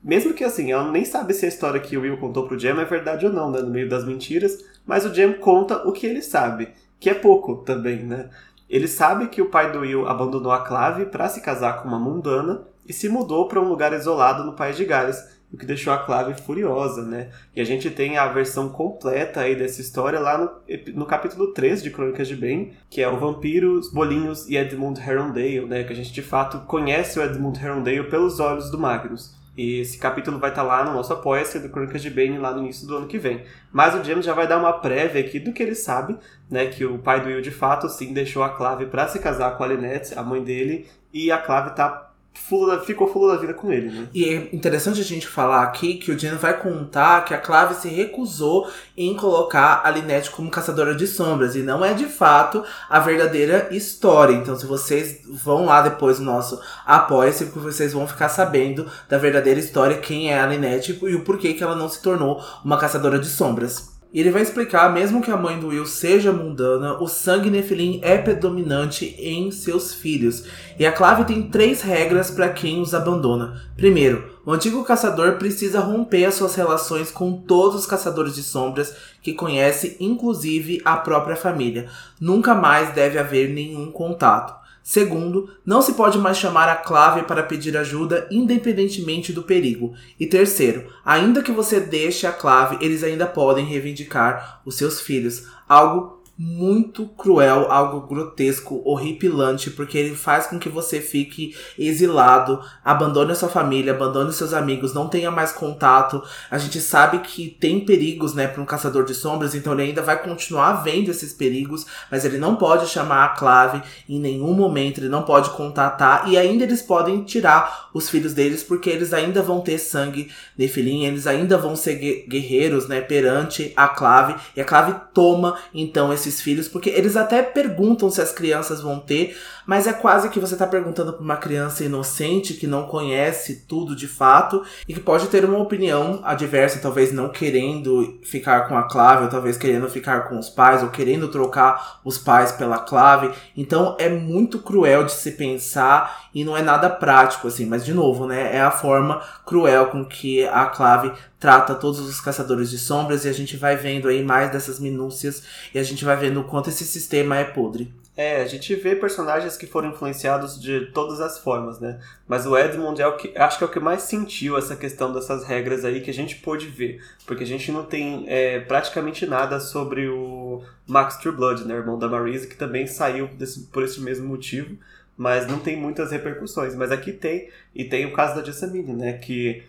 [0.04, 2.80] Mesmo que assim, ela nem sabe se a história que o Will contou pro Jam
[2.80, 3.60] é verdade ou não, né?
[3.60, 7.58] No meio das mentiras, mas o Jam conta o que ele sabe, que é pouco
[7.58, 8.30] também, né?
[8.70, 12.00] Ele sabe que o pai do Will abandonou a Clave para se casar com uma
[12.00, 15.94] mundana e se mudou para um lugar isolado no país de Gales, o que deixou
[15.94, 17.30] a Clave furiosa, né?
[17.56, 20.52] E a gente tem a versão completa aí dessa história lá no,
[20.94, 25.00] no capítulo 3 de Crônicas de Bem, que é o Vampiro, os Bolinhos e Edmund
[25.00, 25.84] Herondale, né?
[25.84, 29.38] Que a gente de fato conhece o Edmund Herondale pelos olhos do Magnus.
[29.58, 32.54] E esse capítulo vai estar tá lá no nosso apoia-se do Crônicas de Bane lá
[32.54, 33.44] no início do ano que vem.
[33.72, 36.16] Mas o James já vai dar uma prévia aqui do que ele sabe,
[36.48, 36.68] né?
[36.68, 39.64] Que o pai do Will de fato sim deixou a Clave para se casar com
[39.64, 42.07] a Lynette, a mãe dele, e a Clave tá
[42.38, 44.08] fulo da, ficou fulo da vida com ele, né?
[44.14, 47.76] E é interessante a gente falar aqui que o Jen vai contar que a Clave
[47.76, 51.56] se recusou em colocar a Linette como caçadora de sombras.
[51.56, 54.34] E não é de fato a verdadeira história.
[54.34, 59.60] Então, se vocês vão lá depois no nosso apoia-se, vocês vão ficar sabendo da verdadeira
[59.60, 63.20] história, quem é a Linette e o porquê que ela não se tornou uma caçadora
[63.20, 63.97] de sombras.
[64.14, 68.00] E ele vai explicar, mesmo que a mãe do Will seja mundana, o sangue Nephilim
[68.02, 70.46] é predominante em seus filhos.
[70.80, 73.62] E a Clave tem três regras para quem os abandona.
[73.76, 78.96] Primeiro, o antigo caçador precisa romper as suas relações com todos os caçadores de sombras
[79.22, 81.90] que conhece, inclusive a própria família.
[82.20, 84.67] Nunca mais deve haver nenhum contato.
[84.88, 89.94] Segundo, não se pode mais chamar a clave para pedir ajuda independentemente do perigo.
[90.18, 95.46] E terceiro, ainda que você deixe a clave, eles ainda podem reivindicar os seus filhos,
[95.68, 103.32] algo muito cruel, algo grotesco, horripilante, porque ele faz com que você fique exilado, abandone
[103.32, 106.22] a sua família, abandone seus amigos, não tenha mais contato.
[106.52, 110.04] A gente sabe que tem perigos, né, para um caçador de sombras, então ele ainda
[110.04, 115.00] vai continuar vendo esses perigos, mas ele não pode chamar a clave em nenhum momento,
[115.00, 119.42] ele não pode contatar e ainda eles podem tirar os filhos deles porque eles ainda
[119.42, 121.96] vão ter sangue Nefilim, eles ainda vão ser
[122.28, 127.16] guerreiros, né, perante a clave e a clave toma então esse esses filhos, porque eles
[127.16, 131.22] até perguntam se as crianças vão ter, mas é quase que você está perguntando para
[131.22, 136.22] uma criança inocente que não conhece tudo de fato e que pode ter uma opinião
[136.24, 140.82] adversa, talvez não querendo ficar com a clave, ou talvez querendo ficar com os pais,
[140.82, 143.30] ou querendo trocar os pais pela clave.
[143.58, 147.94] Então é muito cruel de se pensar e não é nada prático, assim, mas de
[147.94, 148.56] novo, né?
[148.56, 153.30] É a forma cruel com que a clave trata todos os caçadores de sombras e
[153.30, 156.70] a gente vai vendo aí mais dessas minúcias e a gente vai vendo o quanto
[156.70, 157.94] esse sistema é podre.
[158.18, 162.00] É, a gente vê personagens que foram influenciados de todas as formas, né?
[162.28, 165.14] Mas o Edmund é o que acho que é o que mais sentiu essa questão
[165.14, 169.28] dessas regras aí que a gente pôde ver, porque a gente não tem é, praticamente
[169.28, 174.02] nada sobre o Max Trueblood, né, irmão da Marise, que também saiu desse, por esse
[174.02, 174.76] mesmo motivo,
[175.16, 176.74] mas não tem muitas repercussões.
[176.74, 179.64] Mas aqui tem e tem o caso da Jessamine, né, que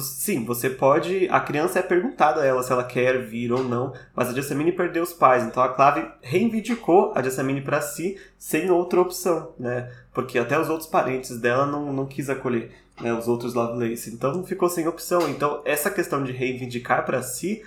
[0.00, 1.28] Sim, você pode.
[1.30, 4.72] A criança é perguntada a ela se ela quer vir ou não, mas a Jessamine
[4.72, 9.90] perdeu os pais, então a Clave reivindicou a Jessamine para si sem outra opção, né?
[10.12, 13.12] Porque até os outros parentes dela não, não quis acolher, né?
[13.12, 14.10] Os outros Lovelace.
[14.12, 15.28] Então ficou sem opção.
[15.28, 17.62] Então essa questão de reivindicar para si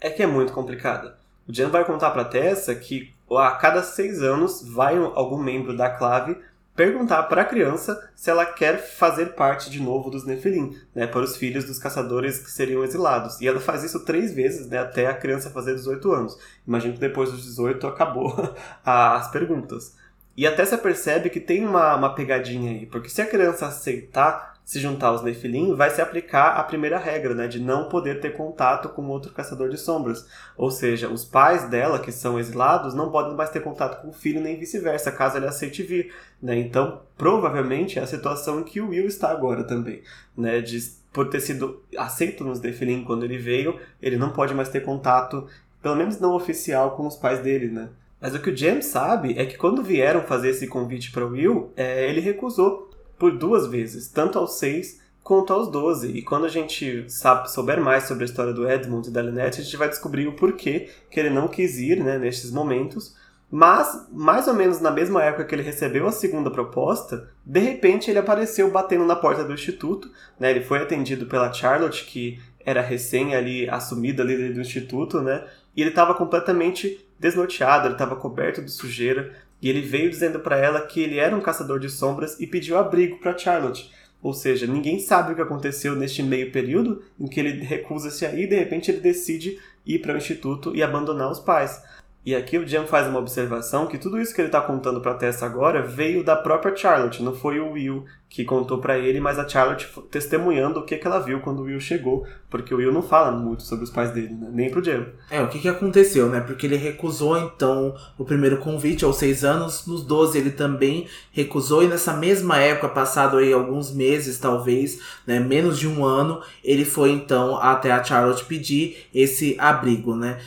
[0.00, 1.16] é que é muito complicada.
[1.48, 5.88] O Jen vai contar para Tessa que a cada seis anos vai algum membro da
[5.88, 6.36] Clave
[6.76, 11.22] perguntar para a criança se ela quer fazer parte de novo dos Nefilim, né, para
[11.22, 13.40] os filhos dos caçadores que seriam exilados.
[13.40, 16.38] E ela faz isso três vezes, né, até a criança fazer 18 anos.
[16.68, 18.34] Imagino que depois dos 18 acabou
[18.84, 19.96] as perguntas.
[20.36, 24.55] E até se percebe que tem uma, uma pegadinha aí, porque se a criança aceitar
[24.66, 28.30] se juntar aos Nefilim, vai se aplicar a primeira regra, né, de não poder ter
[28.30, 30.26] contato com outro caçador de sombras.
[30.56, 34.12] Ou seja, os pais dela, que são exilados, não podem mais ter contato com o
[34.12, 36.12] filho, nem vice-versa, caso ele aceite vir.
[36.42, 36.58] Né?
[36.58, 40.02] Então, provavelmente é a situação em que o Will está agora também.
[40.36, 40.80] Né, de,
[41.12, 45.46] por ter sido aceito nos Nefilim quando ele veio, ele não pode mais ter contato,
[45.80, 47.88] pelo menos não oficial, com os pais dele, né?
[48.20, 51.30] Mas o que o James sabe é que quando vieram fazer esse convite para o
[51.30, 56.08] Will, é, ele recusou por duas vezes, tanto aos seis quanto aos 12.
[56.12, 59.60] E quando a gente sabe, souber mais sobre a história do Edmund e da Lynette,
[59.60, 63.16] a gente vai descobrir o porquê que ele não quis ir né, nestes momentos.
[63.50, 68.10] Mas, mais ou menos na mesma época que ele recebeu a segunda proposta, de repente
[68.10, 70.10] ele apareceu batendo na porta do instituto.
[70.38, 70.50] Né?
[70.50, 75.46] Ele foi atendido pela Charlotte, que era recém ali assumida líder do instituto, né?
[75.76, 79.32] E ele estava completamente desnorteado, ele estava coberto de sujeira.
[79.66, 82.78] E ele veio dizendo para ela que ele era um caçador de sombras e pediu
[82.78, 83.90] abrigo para Charlotte.
[84.22, 88.44] Ou seja, ninguém sabe o que aconteceu neste meio período em que ele recusa-se aí
[88.44, 91.82] e de repente ele decide ir para o instituto e abandonar os pais.
[92.26, 95.14] E aqui o Jam faz uma observação que tudo isso que ele está contando para
[95.14, 99.38] Tessa agora veio da própria Charlotte, não foi o Will que contou para ele, mas
[99.38, 102.92] a Charlotte testemunhando o que, que ela viu quando o Will chegou, porque o Will
[102.92, 104.48] não fala muito sobre os pais dele, né?
[104.50, 105.06] nem pro Jam.
[105.30, 106.40] É, o que, que aconteceu, né?
[106.40, 111.84] Porque ele recusou então o primeiro convite aos seis anos, nos 12 ele também recusou,
[111.84, 116.84] e nessa mesma época, passado aí alguns meses talvez, né, menos de um ano, ele
[116.84, 120.38] foi então até a Charlotte pedir esse abrigo, né?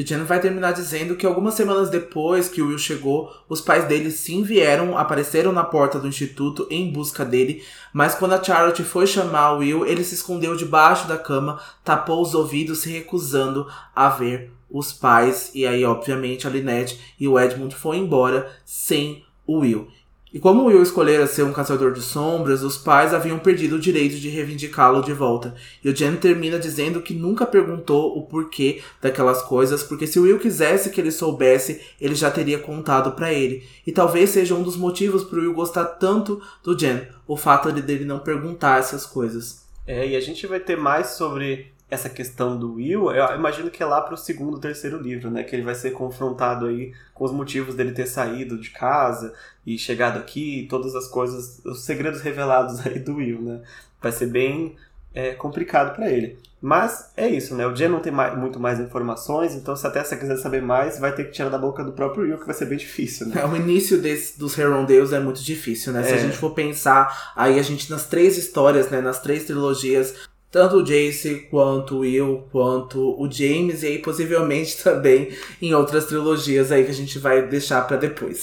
[0.00, 3.84] E Jen vai terminar dizendo que algumas semanas depois que o Will chegou, os pais
[3.84, 8.82] dele sim vieram, apareceram na porta do instituto em busca dele, mas quando a Charlotte
[8.82, 14.08] foi chamar Will, ele se escondeu debaixo da cama, tapou os ouvidos, se recusando a
[14.08, 15.50] ver os pais.
[15.54, 19.86] E aí, obviamente, a Lynette e o Edmund foram embora sem o Will.
[20.32, 24.14] E como Will escolhera ser um caçador de sombras, os pais haviam perdido o direito
[24.14, 25.56] de reivindicá-lo de volta.
[25.82, 30.38] E o Jen termina dizendo que nunca perguntou o porquê daquelas coisas, porque se Will
[30.38, 33.64] quisesse que ele soubesse, ele já teria contado para ele.
[33.84, 37.82] E talvez seja um dos motivos pro Will gostar tanto do Jen, o fato de
[37.82, 39.68] dele não perguntar essas coisas.
[39.84, 43.82] É, e a gente vai ter mais sobre essa questão do Will, eu imagino que
[43.82, 45.42] é lá pro segundo, terceiro livro, né?
[45.42, 49.34] Que ele vai ser confrontado aí com os motivos dele ter saído de casa
[49.66, 53.62] e chegado aqui, todas as coisas, os segredos revelados aí do Will, né?
[54.00, 54.76] Vai ser bem
[55.12, 56.38] é, complicado para ele.
[56.62, 57.66] Mas é isso, né?
[57.66, 60.98] O Jen não tem mais, muito mais informações, então se até você quiser saber mais,
[60.98, 63.40] vai ter que tirar da boca do próprio Will, que vai ser bem difícil, né?
[63.40, 66.02] É, o início desse, dos Herondales é muito difícil, né?
[66.02, 66.04] É.
[66.04, 69.00] Se a gente for pensar, aí a gente nas três histórias, né?
[69.00, 70.14] Nas três trilogias,
[70.50, 75.30] tanto o Jace, quanto o Will, quanto o James, e aí possivelmente também
[75.62, 78.42] em outras trilogias aí que a gente vai deixar para depois.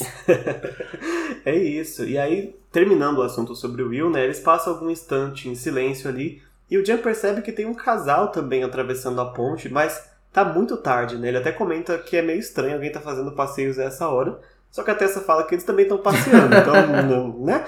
[1.46, 2.06] é isso.
[2.06, 6.10] E aí, terminando o assunto sobre o Will, né, eles passam algum instante em silêncio
[6.10, 10.44] ali, e o Jan percebe que tem um casal também atravessando a ponte, mas tá
[10.44, 11.30] muito tarde, né?
[11.30, 14.40] Ele até comenta que é meio estranho alguém tá fazendo passeios a essa hora.
[14.72, 17.66] Só que a Tessa fala que eles também estão passeando, então, não, né?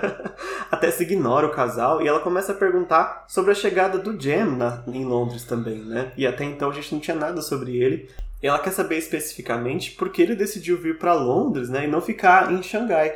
[0.70, 4.56] a Tessa ignora o casal e ela começa a perguntar sobre a chegada do Jam
[4.56, 6.12] na, em Londres também, né?
[6.16, 8.08] E até então a gente não tinha nada sobre ele.
[8.42, 11.84] E ela quer saber especificamente porque ele decidiu vir para Londres, né?
[11.84, 13.14] E não ficar em Xangai.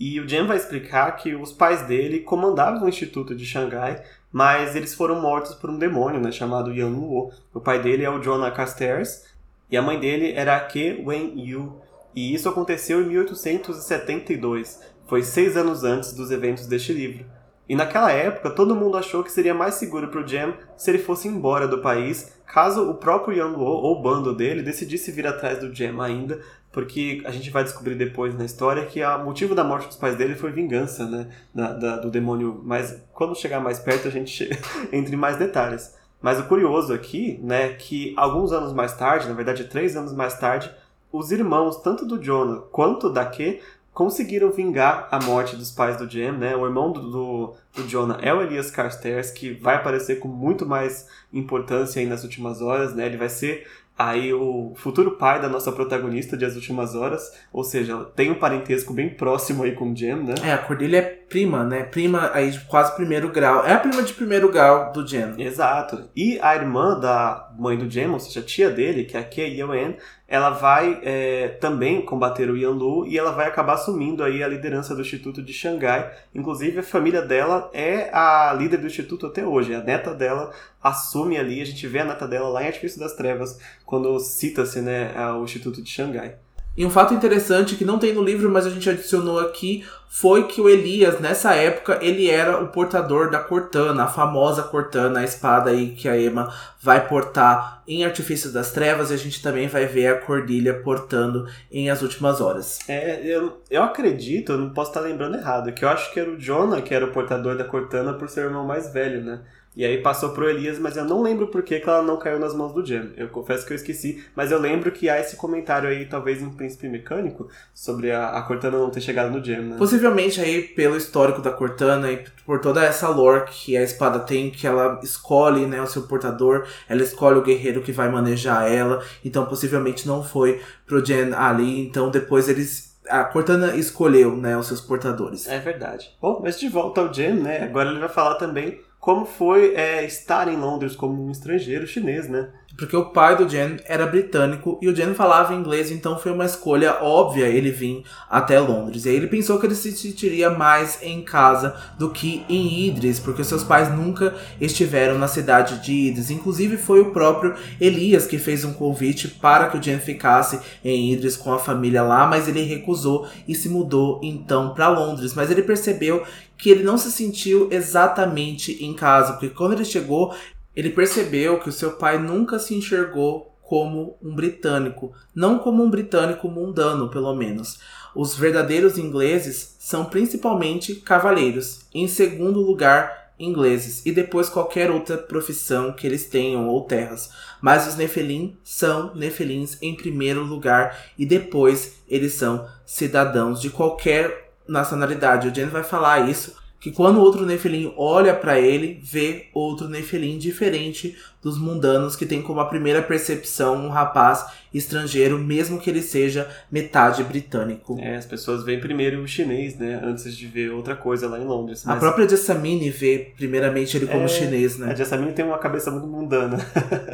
[0.00, 4.74] E o Jam vai explicar que os pais dele comandavam o Instituto de Xangai, mas
[4.74, 6.32] eles foram mortos por um demônio, né?
[6.32, 7.30] Chamado Yan Luo.
[7.52, 9.26] O pai dele é o Jonah Casters
[9.70, 11.83] e a mãe dele era a Ke Wen Yu.
[12.14, 17.24] E isso aconteceu em 1872, foi seis anos antes dos eventos deste livro.
[17.68, 20.98] E naquela época, todo mundo achou que seria mais seguro para o Jam se ele
[20.98, 25.26] fosse embora do país, caso o próprio Yan Luo ou o bando dele decidisse vir
[25.26, 29.54] atrás do Jam ainda, porque a gente vai descobrir depois na história que o motivo
[29.54, 32.60] da morte dos pais dele foi vingança, né, da, da, do demônio.
[32.62, 34.50] Mas quando chegar mais perto a gente
[34.92, 35.94] entra em mais detalhes.
[36.20, 40.38] Mas o curioso aqui, né, que alguns anos mais tarde, na verdade três anos mais
[40.38, 40.70] tarde,
[41.16, 43.60] os irmãos, tanto do Jonah quanto da Ke,
[43.92, 46.56] conseguiram vingar a morte dos pais do Jam, né?
[46.56, 50.66] O irmão do, do, do Jonah é o Elias Carstairs, que vai aparecer com muito
[50.66, 53.06] mais importância aí nas últimas horas, né?
[53.06, 53.64] Ele vai ser
[53.96, 58.34] aí o futuro pai da nossa protagonista de As Últimas Horas, ou seja, tem um
[58.34, 60.34] parentesco bem próximo aí com o Jem, né?
[60.42, 61.84] É, a Cordelia é prima, né?
[61.84, 63.64] Prima aí de quase primeiro grau.
[63.64, 65.34] É a prima de primeiro grau do Jem.
[65.38, 66.10] Exato.
[66.16, 69.24] E a irmã da mãe do Jem, ou seja, a tia dele, que é a
[69.24, 69.96] Kei Yewen,
[70.34, 74.92] ela vai é, também combater o Yanlu e ela vai acabar assumindo aí a liderança
[74.92, 76.12] do Instituto de Xangai.
[76.34, 79.72] Inclusive, a família dela é a líder do Instituto até hoje.
[79.72, 83.14] A neta dela assume ali, a gente vê a neta dela lá em Artifício das
[83.14, 86.34] Trevas, quando cita-se né, o Instituto de Xangai.
[86.76, 90.48] E um fato interessante que não tem no livro, mas a gente adicionou aqui, foi
[90.48, 95.24] que o Elias, nessa época, ele era o portador da Cortana, a famosa Cortana, a
[95.24, 99.68] espada aí que a Emma vai portar em Artifícios das Trevas, e a gente também
[99.68, 102.80] vai ver a Cordilha portando em As Últimas Horas.
[102.88, 106.30] É, eu, eu acredito, eu não posso estar lembrando errado, que eu acho que era
[106.30, 109.40] o Jonah que era o portador da Cortana por ser o irmão mais velho, né?
[109.76, 112.38] E aí passou pro Elias, mas eu não lembro por que, que ela não caiu
[112.38, 113.10] nas mãos do Jam.
[113.16, 116.50] Eu confesso que eu esqueci, mas eu lembro que há esse comentário aí, talvez em
[116.50, 119.76] Príncipe Mecânico, sobre a, a Cortana não ter chegado no Jam, né?
[119.76, 124.50] Possivelmente aí pelo histórico da Cortana e por toda essa lore que a espada tem,
[124.50, 129.02] que ela escolhe né, o seu portador, ela escolhe o guerreiro que vai manejar ela,
[129.24, 134.66] então possivelmente não foi pro Jam ali, então depois eles a Cortana escolheu, né, os
[134.66, 135.46] seus portadores.
[135.46, 136.16] É verdade.
[136.22, 137.62] Bom, mas de volta ao Jam, né?
[137.62, 142.26] Agora ele vai falar também como foi é, estar em Londres como um estrangeiro chinês,
[142.26, 142.48] né?
[142.76, 146.44] Porque o pai do Jen era britânico e o Jen falava inglês, então foi uma
[146.44, 149.04] escolha óbvia ele vir até Londres.
[149.04, 153.20] E aí ele pensou que ele se sentiria mais em casa do que em Idris,
[153.20, 156.30] porque seus pais nunca estiveram na cidade de Idris.
[156.30, 161.12] Inclusive foi o próprio Elias que fez um convite para que o Jen ficasse em
[161.12, 165.32] Idris com a família lá, mas ele recusou e se mudou então para Londres.
[165.34, 166.24] Mas ele percebeu
[166.56, 170.34] que ele não se sentiu exatamente em casa, porque quando ele chegou,
[170.74, 175.90] ele percebeu que o seu pai nunca se enxergou como um britânico, não como um
[175.90, 177.78] britânico mundano, pelo menos.
[178.14, 185.92] Os verdadeiros ingleses são principalmente cavaleiros, em segundo lugar, ingleses, e depois qualquer outra profissão
[185.92, 187.30] que eles tenham ou terras.
[187.60, 194.52] Mas os Nefelim são Nefelins em primeiro lugar e depois eles são cidadãos de qualquer
[194.68, 195.48] nacionalidade.
[195.48, 200.36] O Jen vai falar isso que quando outro Nefelim olha para ele, vê outro Nefelim
[200.36, 206.02] diferente dos mundanos que tem como a primeira percepção um rapaz estrangeiro, mesmo que ele
[206.02, 207.96] seja metade britânico.
[208.00, 211.44] É, as pessoas veem primeiro o chinês, né, antes de ver outra coisa lá em
[211.44, 211.84] Londres.
[211.86, 211.96] Mas...
[211.96, 214.90] A própria Jessamine vê primeiramente ele como é, chinês, né?
[214.90, 216.58] A Jessamine tem uma cabeça muito mundana.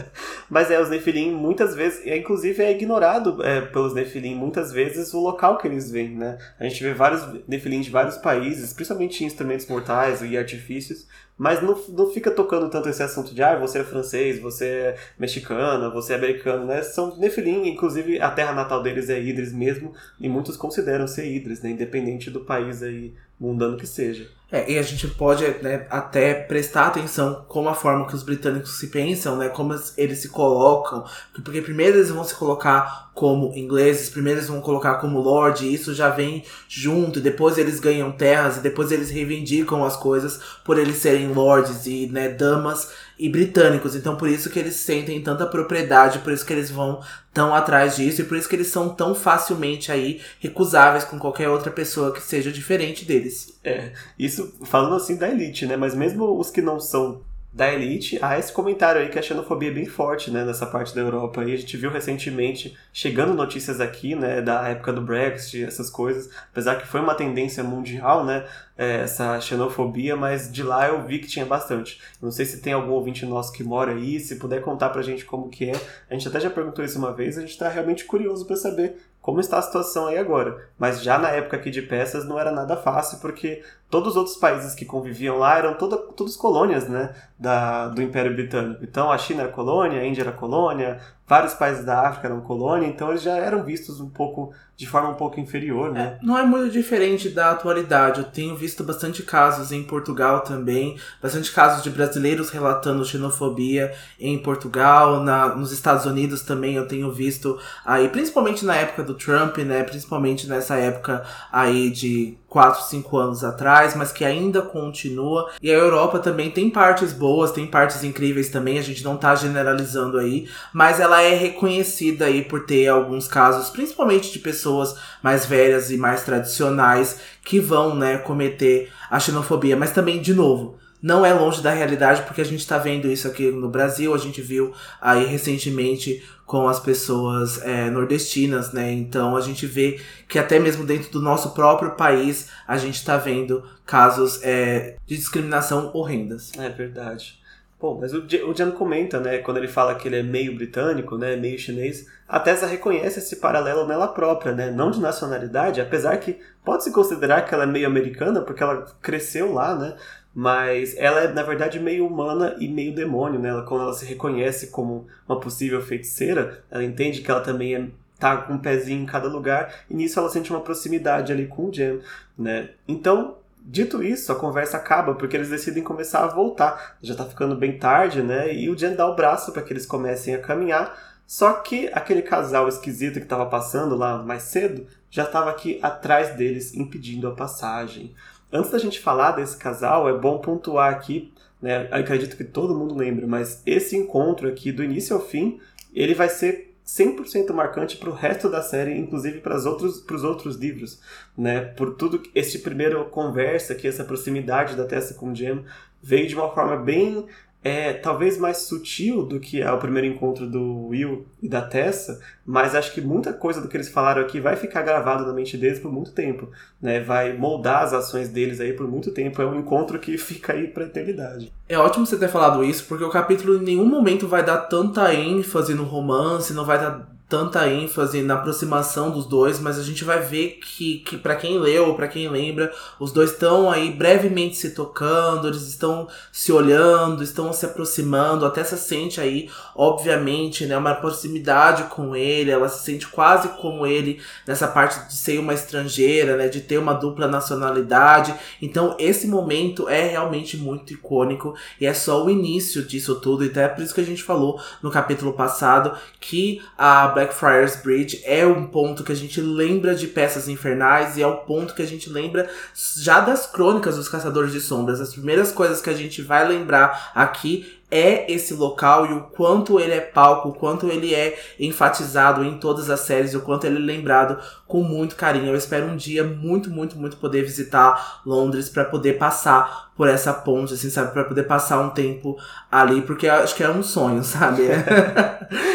[0.48, 5.12] mas é, os Nefilim muitas vezes, é, inclusive é ignorado é, pelos Nefilim muitas vezes
[5.12, 6.38] o local que eles vêm, né?
[6.58, 9.26] A gente vê vários Nefilim de vários países, principalmente em
[9.66, 11.06] mortais e artifícios,
[11.36, 14.96] mas não, não fica tocando tanto esse assunto de ah, você é francês, você é
[15.18, 16.82] mexicana, você é americano, né?
[16.82, 21.62] São Nefilim, inclusive a terra natal deles é Idris mesmo, e muitos consideram ser Idris,
[21.62, 21.70] né?
[21.70, 24.28] Independente do país aí mundano que seja.
[24.52, 28.78] É, e a gente pode né, até prestar atenção como a forma que os britânicos
[28.78, 29.48] se pensam, né?
[29.48, 31.04] Como eles se colocam.
[31.32, 35.72] Porque primeiro eles vão se colocar como ingleses, primeiro eles vão colocar como lord, e
[35.72, 40.40] isso já vem junto, e depois eles ganham terras, e depois eles reivindicam as coisas
[40.64, 43.94] por eles serem lords e né, damas e britânicos.
[43.94, 47.00] Então por isso que eles sentem tanta propriedade, por isso que eles vão
[47.32, 51.48] tão atrás disso e por isso que eles são tão facilmente aí recusáveis com qualquer
[51.48, 53.58] outra pessoa que seja diferente deles.
[53.62, 55.76] É, isso falando assim da elite, né?
[55.76, 57.20] Mas mesmo os que não são
[57.52, 60.94] da elite, há esse comentário aí que a xenofobia é bem forte, né, nessa parte
[60.94, 61.42] da Europa.
[61.44, 66.30] E a gente viu recentemente, chegando notícias aqui, né, da época do Brexit, essas coisas,
[66.52, 68.46] apesar que foi uma tendência mundial, né,
[68.78, 72.00] é, essa xenofobia, mas de lá eu vi que tinha bastante.
[72.22, 75.24] Não sei se tem algum ouvinte nosso que mora aí, se puder contar pra gente
[75.24, 75.80] como que é.
[76.08, 78.96] A gente até já perguntou isso uma vez, a gente tá realmente curioso para saber
[79.20, 80.68] como está a situação aí agora.
[80.78, 84.36] Mas já na época aqui de peças não era nada fácil, porque todos os outros
[84.36, 88.82] países que conviviam lá eram toda, todas colônias né, da, do Império Britânico.
[88.82, 91.00] Então a China era colônia, a Índia era colônia,
[91.30, 95.10] vários países da África eram colônia, então eles já eram vistos um pouco de forma
[95.10, 96.18] um pouco inferior, né?
[96.20, 98.18] É, não é muito diferente da atualidade.
[98.18, 104.38] Eu tenho visto bastante casos em Portugal também, bastante casos de brasileiros relatando xenofobia em
[104.38, 109.58] Portugal, na, nos Estados Unidos também eu tenho visto aí, principalmente na época do Trump,
[109.58, 109.84] né?
[109.84, 115.48] Principalmente nessa época aí de 4, 5 anos atrás, mas que ainda continua.
[115.62, 119.36] E a Europa também tem partes boas, tem partes incríveis também, a gente não tá
[119.36, 125.46] generalizando aí, mas ela é reconhecida aí por ter alguns casos, principalmente de pessoas mais
[125.46, 131.24] velhas e mais tradicionais que vão, né, cometer a xenofobia, mas também de novo, não
[131.24, 134.42] é longe da realidade, porque a gente está vendo isso aqui no Brasil, a gente
[134.42, 138.90] viu aí recentemente com as pessoas é, nordestinas, né?
[138.92, 143.16] Então a gente vê que até mesmo dentro do nosso próprio país a gente está
[143.16, 146.50] vendo casos é, de discriminação horrendas.
[146.58, 147.40] É verdade.
[147.80, 151.34] Bom, mas o Jan comenta, né, quando ele fala que ele é meio britânico, né,
[151.34, 156.38] meio chinês, a Tessa reconhece esse paralelo nela própria, né, não de nacionalidade, apesar que
[156.62, 159.96] pode-se considerar que ela é meio americana, porque ela cresceu lá, né,
[160.34, 163.48] mas ela é na verdade meio humana e meio demônio, né?
[163.48, 167.88] Ela, quando ela se reconhece como uma possível feiticeira, ela entende que ela também é,
[168.18, 171.66] tá com um pezinho em cada lugar e nisso ela sente uma proximidade ali com
[171.66, 172.00] o Jem,
[172.38, 172.70] né?
[172.86, 176.96] Então, dito isso, a conversa acaba porque eles decidem começar a voltar.
[177.02, 178.54] Já tá ficando bem tarde, né?
[178.54, 181.10] E o Jem dá o braço para que eles comecem a caminhar.
[181.26, 186.36] Só que aquele casal esquisito que estava passando lá mais cedo já estava aqui atrás
[186.36, 188.14] deles, impedindo a passagem.
[188.52, 191.88] Antes da gente falar desse casal, é bom pontuar aqui, né?
[191.90, 195.60] Acredito que todo mundo lembra, mas esse encontro aqui, do início ao fim,
[195.94, 200.56] ele vai ser 100% marcante para o resto da série, inclusive para os outros, outros
[200.56, 201.00] livros,
[201.38, 201.60] né?
[201.60, 205.64] Por tudo esse primeiro conversa aqui, essa proximidade da Tessa com o Jem,
[206.02, 207.26] veio de uma forma bem
[207.62, 212.18] é talvez mais sutil do que é o primeiro encontro do Will e da Tessa,
[212.44, 215.58] mas acho que muita coisa do que eles falaram aqui vai ficar gravado na mente
[215.58, 216.48] deles por muito tempo,
[216.80, 217.00] né?
[217.00, 219.42] Vai moldar as ações deles aí por muito tempo.
[219.42, 221.52] É um encontro que fica aí pra eternidade.
[221.68, 225.14] É ótimo você ter falado isso, porque o capítulo em nenhum momento vai dar tanta
[225.14, 230.02] ênfase no romance, não vai dar tanta ênfase na aproximação dos dois, mas a gente
[230.02, 234.56] vai ver que, que para quem leu, para quem lembra, os dois estão aí brevemente
[234.56, 240.76] se tocando, eles estão se olhando, estão se aproximando, até se sente aí, obviamente, né,
[240.76, 245.54] uma proximidade com ele, ela se sente quase como ele nessa parte de ser uma
[245.54, 248.34] estrangeira, né, de ter uma dupla nacionalidade.
[248.60, 253.48] Então, esse momento é realmente muito icônico e é só o início disso tudo, e
[253.48, 258.22] até é por isso que a gente falou no capítulo passado que a Blackfriars Bridge
[258.24, 261.82] é um ponto que a gente lembra de Peças Infernais e é o ponto que
[261.82, 262.48] a gente lembra
[262.96, 265.02] já das crônicas dos Caçadores de Sombras.
[265.02, 269.80] As primeiras coisas que a gente vai lembrar aqui é esse local e o quanto
[269.80, 273.76] ele é palco, o quanto ele é enfatizado em todas as séries, o quanto ele
[273.76, 275.46] é lembrado com muito carinho.
[275.46, 280.32] Eu espero um dia muito, muito, muito poder visitar Londres para poder passar por essa
[280.32, 282.38] ponte, assim, sabe, para poder passar um tempo
[282.70, 284.62] ali, porque acho que é um sonho, sabe?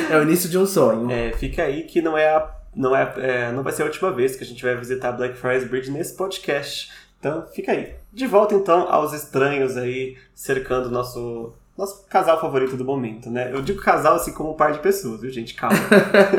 [0.10, 1.12] é o início de um sonho.
[1.12, 4.12] É, fica aí que não é a não é, é, não vai ser a última
[4.12, 6.92] vez que a gente vai visitar Blackfriars Bridge nesse podcast.
[7.18, 7.96] Então, fica aí.
[8.12, 13.52] De volta então aos estranhos aí cercando nosso nosso casal favorito do momento, né?
[13.52, 15.54] Eu digo casal assim como um par de pessoas, viu, gente?
[15.54, 15.78] Calma.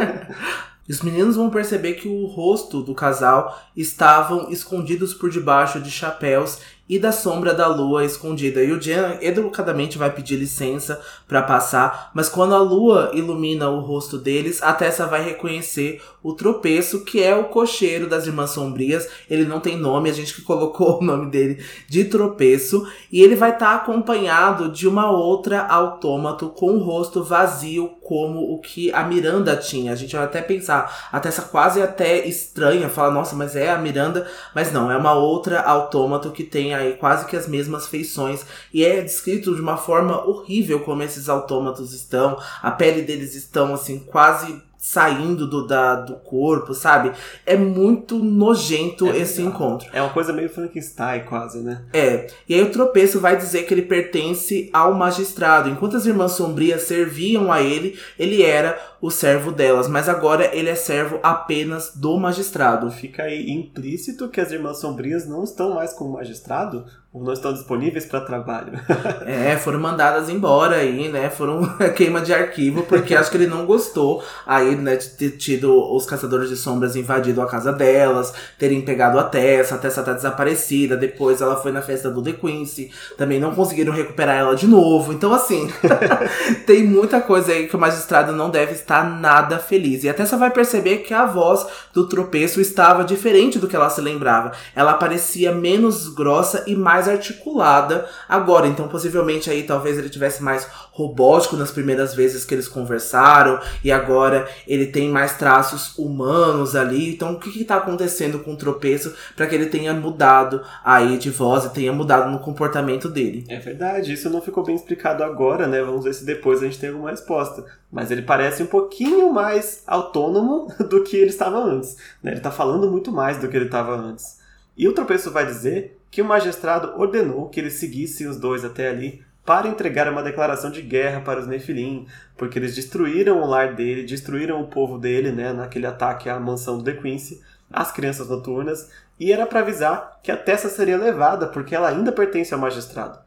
[0.88, 6.60] os meninos vão perceber que o rosto do casal estavam escondidos por debaixo de chapéus
[6.88, 8.62] e da sombra da lua escondida.
[8.62, 13.80] E o Jen educadamente vai pedir licença para passar, mas quando a lua ilumina o
[13.80, 19.08] rosto deles, a Tessa vai reconhecer o tropeço, que é o cocheiro das Irmãs Sombrias.
[19.30, 22.86] Ele não tem nome, a gente que colocou o nome dele de tropeço.
[23.12, 28.52] E ele vai estar tá acompanhado de uma outra autômato com o rosto vazio, como
[28.52, 29.92] o que a Miranda tinha.
[29.92, 33.78] A gente vai até pensar, a Tessa quase até estranha, fala, nossa, mas é a
[33.78, 34.26] Miranda.
[34.54, 38.44] Mas não, é uma outra autômato que tem aí quase que as mesmas feições.
[38.72, 42.38] E é descrito de uma forma horrível como esses autômatos estão.
[42.62, 47.10] A pele deles estão assim, quase saindo do, da, do corpo, sabe?
[47.44, 49.88] É muito nojento é esse encontro.
[49.92, 51.82] É uma coisa meio Frankenstein, quase, né?
[51.92, 52.28] É.
[52.48, 55.68] E aí o tropeço vai dizer que ele pertence ao magistrado.
[55.68, 59.88] Enquanto as irmãs sombrias serviam a ele, ele era o servo delas.
[59.88, 62.88] Mas agora ele é servo apenas do magistrado.
[62.92, 66.86] Fica aí implícito que as irmãs sombrias não estão mais com o magistrado?
[67.16, 68.72] Ou não estão disponíveis para trabalho.
[69.24, 71.30] é, foram mandadas embora aí, né?
[71.30, 71.64] Foram
[71.96, 76.04] queima de arquivo, porque acho que ele não gostou aí, né, de ter tido os
[76.04, 80.96] caçadores de sombras invadido a casa delas, terem pegado a Tessa, a Tessa tá desaparecida,
[80.96, 85.12] depois ela foi na festa do The Quincy, também não conseguiram recuperar ela de novo.
[85.12, 85.72] Então, assim,
[86.66, 90.04] tem muita coisa aí que o magistrado não deve estar nada feliz.
[90.04, 93.88] E a Tessa vai perceber que a voz do tropeço estava diferente do que ela
[93.88, 94.52] se lembrava.
[94.74, 98.66] Ela parecia menos grossa e mais mais articulada agora.
[98.66, 103.92] Então, possivelmente aí talvez ele tivesse mais robótico nas primeiras vezes que eles conversaram e
[103.92, 107.14] agora ele tem mais traços humanos ali.
[107.14, 111.30] Então, o que está acontecendo com o tropeço para que ele tenha mudado aí de
[111.30, 113.44] voz e tenha mudado no comportamento dele?
[113.48, 115.82] É verdade, isso não ficou bem explicado agora, né?
[115.82, 117.64] Vamos ver se depois a gente tem alguma resposta.
[117.90, 121.96] Mas ele parece um pouquinho mais autônomo do que ele estava antes.
[122.22, 122.32] Né?
[122.32, 124.38] Ele está falando muito mais do que ele estava antes.
[124.76, 128.88] E o tropeço vai dizer que o magistrado ordenou que eles seguissem os dois até
[128.88, 132.06] ali para entregar uma declaração de guerra para os Nefilim,
[132.38, 136.78] porque eles destruíram o lar dele, destruíram o povo dele, né, naquele ataque à mansão
[136.78, 138.90] do The Quincy, as crianças noturnas,
[139.20, 143.18] e era para avisar que a Tessa seria levada, porque ela ainda pertence ao magistrado.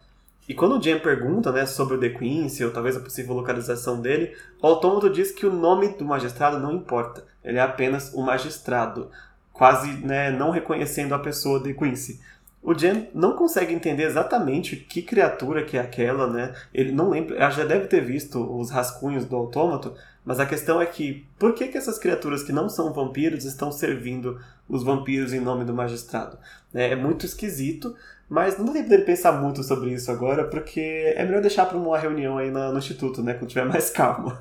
[0.47, 4.01] E quando o Jen pergunta né, sobre o The Quincy, ou talvez a possível localização
[4.01, 8.23] dele, o autômato diz que o nome do magistrado não importa, ele é apenas o
[8.23, 9.11] magistrado,
[9.53, 12.19] quase né, não reconhecendo a pessoa The Quincy.
[12.61, 16.53] O Jen não consegue entender exatamente que criatura que é aquela, né?
[16.73, 19.95] Ele não lembra, ela já deve ter visto os rascunhos do autômato,
[20.25, 23.71] mas a questão é que por que, que essas criaturas que não são vampiros estão
[23.71, 26.37] servindo os vampiros em nome do magistrado?
[26.73, 27.95] É, é muito esquisito,
[28.29, 31.77] mas não dá tempo dele pensar muito sobre isso agora, porque é melhor deixar para
[31.77, 33.33] uma reunião aí no, no instituto, né?
[33.35, 34.37] Quando tiver mais calmo.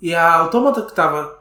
[0.00, 1.39] e a autômata que estava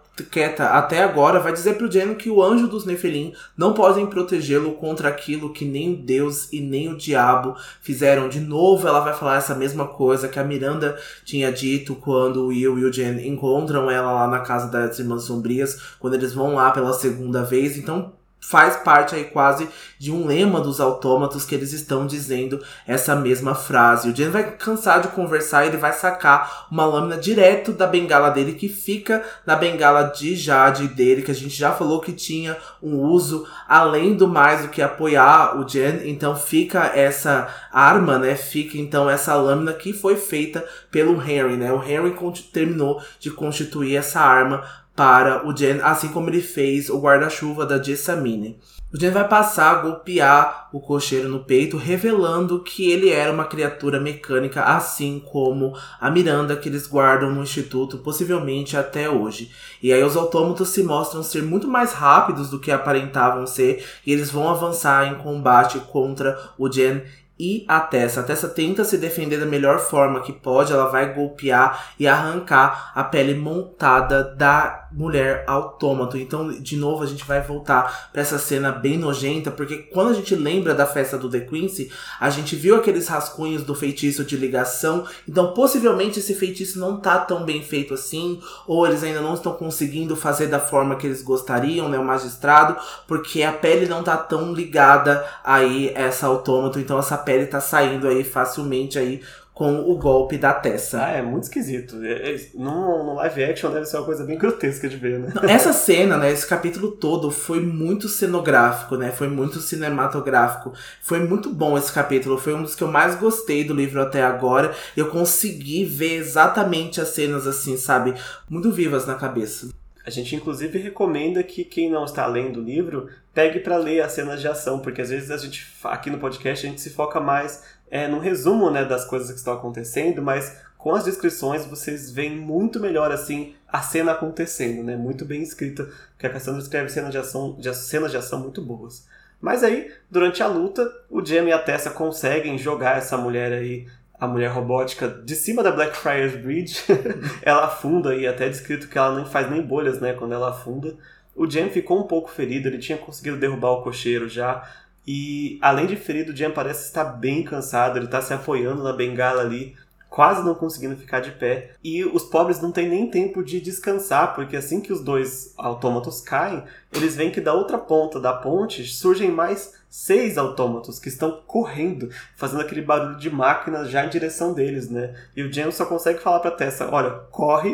[0.60, 5.10] até agora, vai dizer pro Jen que o anjo dos Nefelim não podem protegê-lo contra
[5.10, 8.30] aquilo que nem o Deus e nem o diabo fizeram.
[8.30, 12.48] De novo, ela vai falar essa mesma coisa que a Miranda tinha dito quando o
[12.48, 16.56] Will e o Jen encontram ela lá na casa das Irmãs Sombrias, quando eles vão
[16.56, 17.78] lá pela segunda vez.
[17.78, 19.70] Então, faz parte aí quase
[20.00, 24.10] de um lema dos autômatos que eles estão dizendo essa mesma frase.
[24.10, 28.30] O Jen vai cansar de conversar e ele vai sacar uma lâmina direto da bengala
[28.30, 32.58] dele que fica na bengala de Jade dele, que a gente já falou que tinha
[32.82, 36.10] um uso além do mais do que apoiar o Jen.
[36.10, 38.36] Então fica essa arma, né?
[38.36, 41.72] Fica então essa lâmina que foi feita pelo Henry, né?
[41.72, 42.16] O Henry
[42.54, 44.64] terminou de constituir essa arma
[45.00, 48.60] para o Jen, assim como ele fez o guarda-chuva da Jessamine.
[48.94, 53.46] O Jen vai passar a golpear o cocheiro no peito, revelando que ele era uma
[53.46, 59.50] criatura mecânica, assim como a Miranda que eles guardam no instituto, possivelmente até hoje.
[59.82, 64.12] E aí os autômatos se mostram ser muito mais rápidos do que aparentavam ser, e
[64.12, 67.04] eles vão avançar em combate contra o Jen
[67.40, 68.20] e a Tessa.
[68.20, 72.92] A Tessa tenta se defender da melhor forma que pode, ela vai golpear e arrancar
[72.94, 76.18] a pele montada da mulher autômato.
[76.18, 80.14] Então, de novo, a gente vai voltar para essa cena bem nojenta, porque quando a
[80.14, 84.36] gente lembra da festa do The Quincy, a gente viu aqueles rascunhos do feitiço de
[84.36, 85.06] ligação.
[85.28, 89.54] Então, possivelmente esse feitiço não tá tão bem feito assim, ou eles ainda não estão
[89.54, 92.76] conseguindo fazer da forma que eles gostariam, né, o magistrado,
[93.08, 98.08] porque a pele não tá tão ligada aí essa autômato, então essa pele tá saindo
[98.08, 99.22] aí facilmente aí
[99.60, 101.04] com o golpe da Tessa.
[101.04, 102.02] Ah, é muito esquisito.
[102.02, 105.34] É, é, no, no, live action deve ser uma coisa bem grotesca de ver, né?
[105.50, 109.12] Essa cena, né, esse capítulo todo foi muito cenográfico, né?
[109.12, 110.72] Foi muito cinematográfico.
[111.02, 112.38] Foi muito bom esse capítulo.
[112.38, 114.74] Foi um dos que eu mais gostei do livro até agora.
[114.96, 118.14] Eu consegui ver exatamente as cenas assim, sabe?
[118.50, 119.68] Muito vivas na cabeça.
[120.06, 124.14] A gente inclusive recomenda que quem não está lendo o livro pegue para ler as
[124.14, 127.20] cenas de ação, porque às vezes a gente aqui no podcast a gente se foca
[127.20, 132.12] mais é, no resumo né, das coisas que estão acontecendo, mas com as descrições vocês
[132.12, 134.96] veem muito melhor assim a cena acontecendo, né?
[134.96, 138.62] Muito bem escrita, porque a Cassandra escreve cenas de ação, de, cenas de ação muito
[138.62, 139.06] boas.
[139.42, 143.88] Mas aí, durante a luta, o Jamie e a Tessa conseguem jogar essa mulher aí,
[144.20, 146.84] a mulher robótica, de cima da Blackfriars Bridge.
[147.44, 150.96] ela afunda e até descrito que ela nem faz nem bolhas, né, quando ela afunda.
[151.36, 154.68] O Jamie ficou um pouco ferido, ele tinha conseguido derrubar o cocheiro já.
[155.12, 158.94] E além de ferido, o Jamie parece estar bem cansado, ele está se apoiando na
[158.94, 159.76] bengala ali
[160.08, 161.72] quase não conseguindo ficar de pé.
[161.84, 166.20] E os pobres não têm nem tempo de descansar, porque assim que os dois autômatos
[166.22, 171.42] caem, eles veem que da outra ponta da ponte surgem mais seis autômatos que estão
[171.48, 175.16] correndo, fazendo aquele barulho de máquina já em direção deles, né?
[175.36, 177.74] E o James só consegue falar pra Tessa, olha, corre,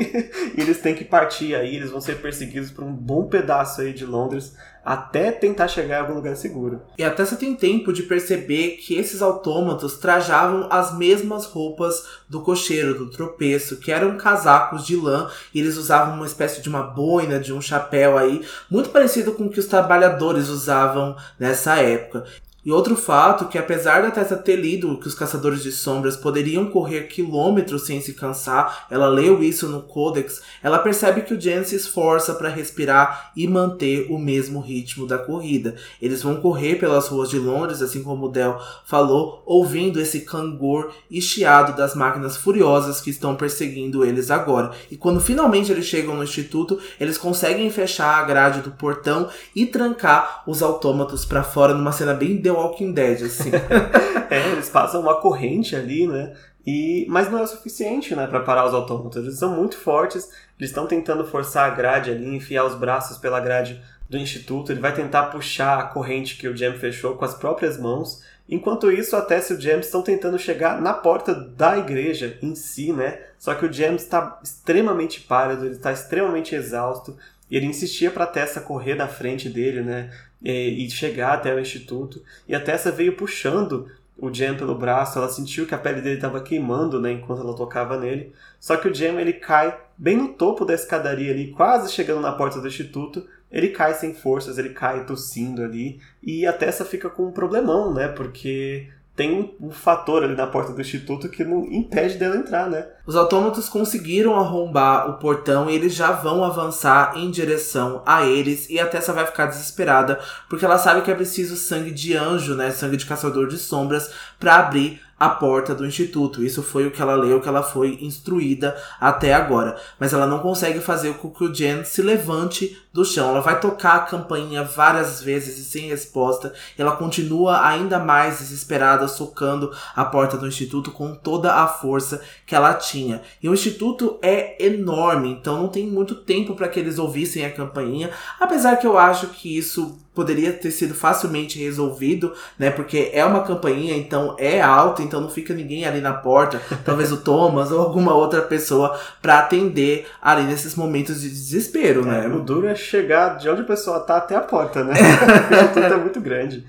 [0.55, 3.93] e eles têm que partir aí, eles vão ser perseguidos por um bom pedaço aí
[3.93, 4.53] de Londres
[4.85, 6.79] até tentar chegar em algum lugar seguro.
[6.95, 12.41] E até você tem tempo de perceber que esses autômatos trajavam as mesmas roupas do
[12.41, 16.83] cocheiro, do tropeço, que eram casacos de lã, e eles usavam uma espécie de uma
[16.83, 22.25] boina, de um chapéu aí, muito parecido com o que os trabalhadores usavam nessa época.
[22.65, 26.65] E outro fato que apesar da Tessa ter lido que os caçadores de sombras poderiam
[26.65, 31.63] correr quilômetros sem se cansar, ela leu isso no Codex, ela percebe que o Jen
[31.63, 35.75] se esforça para respirar e manter o mesmo ritmo da corrida.
[36.01, 40.91] Eles vão correr pelas ruas de Londres, assim como o Del falou, ouvindo esse cangor
[41.11, 44.71] e chiado das máquinas furiosas que estão perseguindo eles agora.
[44.89, 49.67] E quando finalmente eles chegam no instituto, eles conseguem fechar a grade do portão e
[49.67, 53.51] trancar os autômatos para fora numa cena bem Walking Dead, assim.
[54.29, 56.33] é, eles passam uma corrente ali, né?
[56.65, 59.23] E, mas não é o suficiente né, para parar os autômatos.
[59.23, 63.39] Eles são muito fortes, eles estão tentando forçar a grade ali, enfiar os braços pela
[63.39, 64.71] grade do instituto.
[64.71, 68.23] Ele vai tentar puxar a corrente que o Jam fechou com as próprias mãos.
[68.49, 72.55] Enquanto isso, a Tess e o James estão tentando chegar na porta da igreja em
[72.55, 73.19] si, né?
[73.37, 77.17] Só que o James está extremamente pálido, ele está extremamente exausto.
[77.49, 80.11] E ele insistia para Tessa correr da frente dele, né?
[80.41, 82.21] E, e chegar até o instituto.
[82.47, 86.15] E a Tessa veio puxando o Jam pelo braço, ela sentiu que a pele dele
[86.15, 88.31] estava queimando, né, enquanto ela tocava nele.
[88.59, 92.31] Só que o Jam ele cai bem no topo da escadaria ali, quase chegando na
[92.31, 93.27] porta do instituto.
[93.51, 97.93] Ele cai sem forças, ele cai tossindo ali, e a Tessa fica com um problemão,
[97.93, 102.69] né, porque tem um fator ali na porta do instituto que não impede dela entrar,
[102.69, 102.85] né?
[103.07, 108.69] Os autômatos conseguiram arrombar o portão e eles já vão avançar em direção a eles
[108.69, 112.55] e a Tessa vai ficar desesperada porque ela sabe que é preciso sangue de anjo,
[112.55, 116.43] né, sangue de caçador de sombras para abrir a porta do instituto.
[116.43, 119.77] Isso foi o que ela leu, que ela foi instruída até agora.
[119.99, 123.29] Mas ela não consegue fazer com que o Jen se levante do chão.
[123.29, 126.53] Ela vai tocar a campainha várias vezes e sem resposta.
[126.77, 132.55] Ela continua ainda mais desesperada, socando a porta do instituto com toda a força que
[132.55, 133.21] ela tinha.
[133.41, 137.51] E o instituto é enorme, então não tem muito tempo para que eles ouvissem a
[137.51, 138.11] campainha.
[138.39, 142.71] Apesar que eu acho que isso poderia ter sido facilmente resolvido, né?
[142.71, 147.11] Porque é uma campainha, então é alta, então não fica ninguém ali na porta, talvez
[147.11, 152.27] o Thomas ou alguma outra pessoa para atender ali nesses momentos de desespero, é, né?
[152.27, 154.93] O duro é chegar de onde a pessoa tá até a porta, né?
[155.73, 156.65] Tudo é muito grande.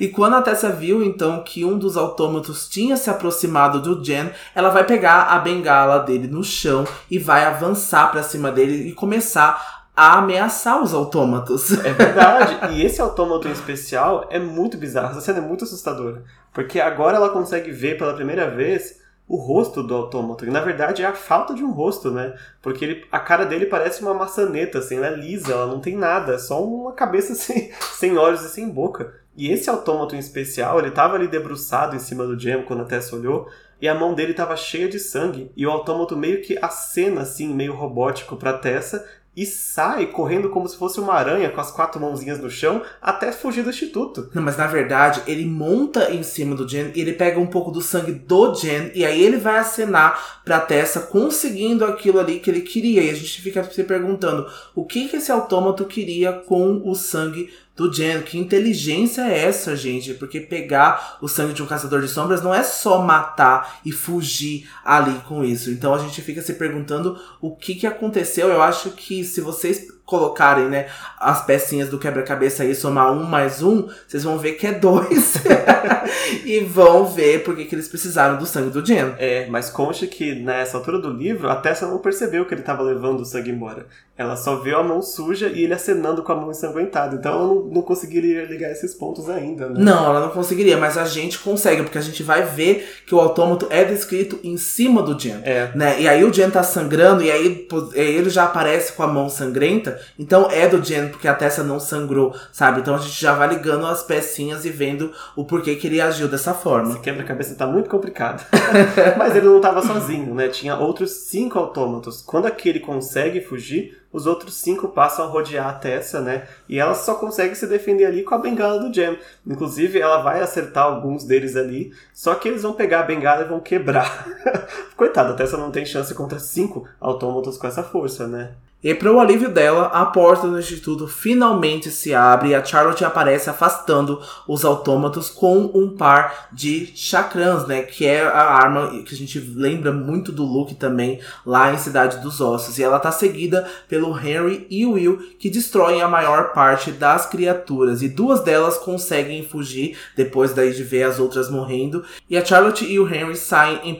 [0.00, 4.30] E quando a Tessa viu então que um dos autômatos tinha se aproximado do Jen,
[4.54, 8.92] ela vai pegar a bengala dele no chão e vai avançar para cima dele e
[8.92, 11.72] começar a ameaçar os autômatos.
[11.84, 12.72] É verdade.
[12.72, 15.10] e esse autômato em especial é muito bizarro.
[15.10, 16.22] Essa cena é muito assustadora.
[16.54, 20.46] Porque agora ela consegue ver pela primeira vez o rosto do autômato.
[20.46, 22.32] E na verdade é a falta de um rosto, né?
[22.62, 25.96] Porque ele, a cara dele parece uma maçaneta, assim, ela é lisa, ela não tem
[25.96, 29.12] nada, é só uma cabeça sem, sem olhos e sem boca.
[29.36, 32.86] E esse autômato em especial, ele tava ali debruçado em cima do Jam quando a
[32.86, 33.48] Tessa olhou,
[33.80, 37.54] e a mão dele estava cheia de sangue, e o autômato meio que acena assim,
[37.54, 39.04] meio robótico para Tessa,
[39.38, 43.30] e sai correndo como se fosse uma aranha com as quatro mãozinhas no chão até
[43.30, 44.28] fugir do instituto.
[44.34, 47.70] Não, mas na verdade ele monta em cima do Jen e ele pega um pouco
[47.70, 52.50] do sangue do Jen e aí ele vai acenar pra Tessa conseguindo aquilo ali que
[52.50, 53.00] ele queria.
[53.00, 57.48] E a gente fica se perguntando o que, que esse autômato queria com o sangue
[57.78, 58.22] do Jen.
[58.22, 60.12] Que inteligência é essa, gente?
[60.14, 64.68] Porque pegar o sangue de um caçador de sombras não é só matar e fugir
[64.84, 65.70] ali com isso.
[65.70, 68.48] Então a gente fica se perguntando o que, que aconteceu.
[68.48, 70.86] Eu acho que se vocês colocarem, né,
[71.20, 75.34] as pecinhas do quebra-cabeça aí, somar um mais um, vocês vão ver que é dois.
[76.44, 79.14] e vão ver porque que eles precisaram do sangue do Jen.
[79.18, 82.82] É, mas conste que nessa altura do livro, a Tessa não percebeu que ele estava
[82.82, 83.86] levando o sangue embora.
[84.16, 87.14] Ela só viu a mão suja e ele acenando com a mão ensanguentada.
[87.14, 89.76] Então ela não, não conseguiria ligar esses pontos ainda, né?
[89.78, 93.20] Não, ela não conseguiria, mas a gente consegue, porque a gente vai ver que o
[93.20, 95.40] autômato é descrito em cima do Jen.
[95.44, 95.70] É.
[95.74, 96.00] Né?
[96.00, 99.97] E aí o Jen tá sangrando, e aí ele já aparece com a mão sangrenta.
[100.18, 102.80] Então é do Jen, porque a Tessa não sangrou, sabe?
[102.80, 106.28] Então a gente já vai ligando as pecinhas e vendo o porquê que ele agiu
[106.28, 106.90] dessa forma.
[106.90, 108.44] Esse quebra-cabeça tá muito complicado.
[109.16, 110.48] mas ele não tava sozinho, né?
[110.48, 112.22] Tinha outros cinco autômatos.
[112.22, 116.46] Quando aquele consegue fugir, os outros cinco passam a rodear a Tessa, né?
[116.68, 119.16] E ela só consegue se defender ali com a bengala do Jam.
[119.46, 123.48] Inclusive, ela vai acertar alguns deles ali, só que eles vão pegar a bengala e
[123.48, 124.26] vão quebrar.
[124.96, 128.52] Coitada, a Tessa não tem chance contra cinco autômatos com essa força, né?
[128.82, 133.04] E para o alívio dela, a porta do instituto finalmente se abre e a Charlotte
[133.04, 137.82] aparece afastando os autômatos com um par de chakrans, né?
[137.82, 142.18] Que é a arma que a gente lembra muito do Luke também lá em Cidade
[142.18, 142.78] dos Ossos.
[142.78, 148.00] E ela tá seguida pelo Henry e Will, que destroem a maior parte das criaturas.
[148.00, 152.04] E duas delas conseguem fugir depois daí de ver as outras morrendo.
[152.30, 153.98] E a Charlotte e o Henry saem em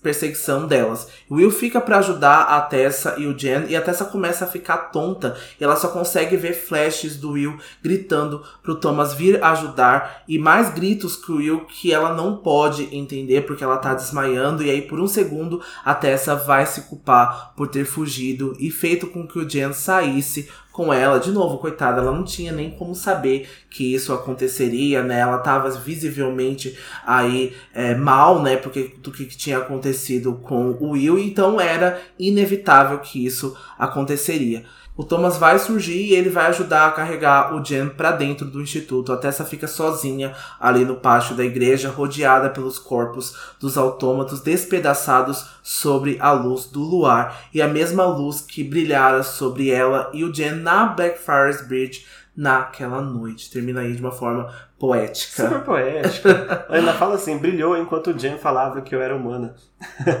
[0.00, 1.08] perseguição delas.
[1.28, 4.76] Will fica para ajudar a Tessa e o Jen e a Tessa começa a ficar
[4.92, 10.38] tonta e ela só consegue ver flashes do Will gritando pro Thomas vir ajudar e
[10.38, 14.70] mais gritos que o Will que ela não pode entender porque ela tá desmaiando e
[14.70, 19.26] aí por um segundo a Tessa vai se culpar por ter fugido e feito com
[19.26, 21.20] que o Jen saísse com ela.
[21.20, 25.20] De novo, coitada, ela não tinha nem como saber que isso aconteceria, né?
[25.20, 28.56] Ela tava visivelmente aí é, mal, né?
[28.56, 34.64] Porque do que tinha acontecido com o Will, então era inevitável que isso aconteceria.
[34.94, 38.60] O Thomas vai surgir e ele vai ajudar a carregar o Jen para dentro do
[38.60, 39.10] instituto.
[39.10, 45.46] A Tessa fica sozinha ali no pátio da igreja, rodeada pelos corpos dos autômatos despedaçados
[45.62, 50.32] sobre a luz do luar e a mesma luz que brilhara sobre ela e o
[50.32, 52.04] Jen na Blackfriars Bridge
[52.36, 53.50] naquela noite.
[53.50, 55.44] Termina aí de uma forma poética.
[55.44, 56.28] Super poética.
[56.68, 59.54] Ela ainda fala assim, brilhou enquanto o Jen falava que eu era humana.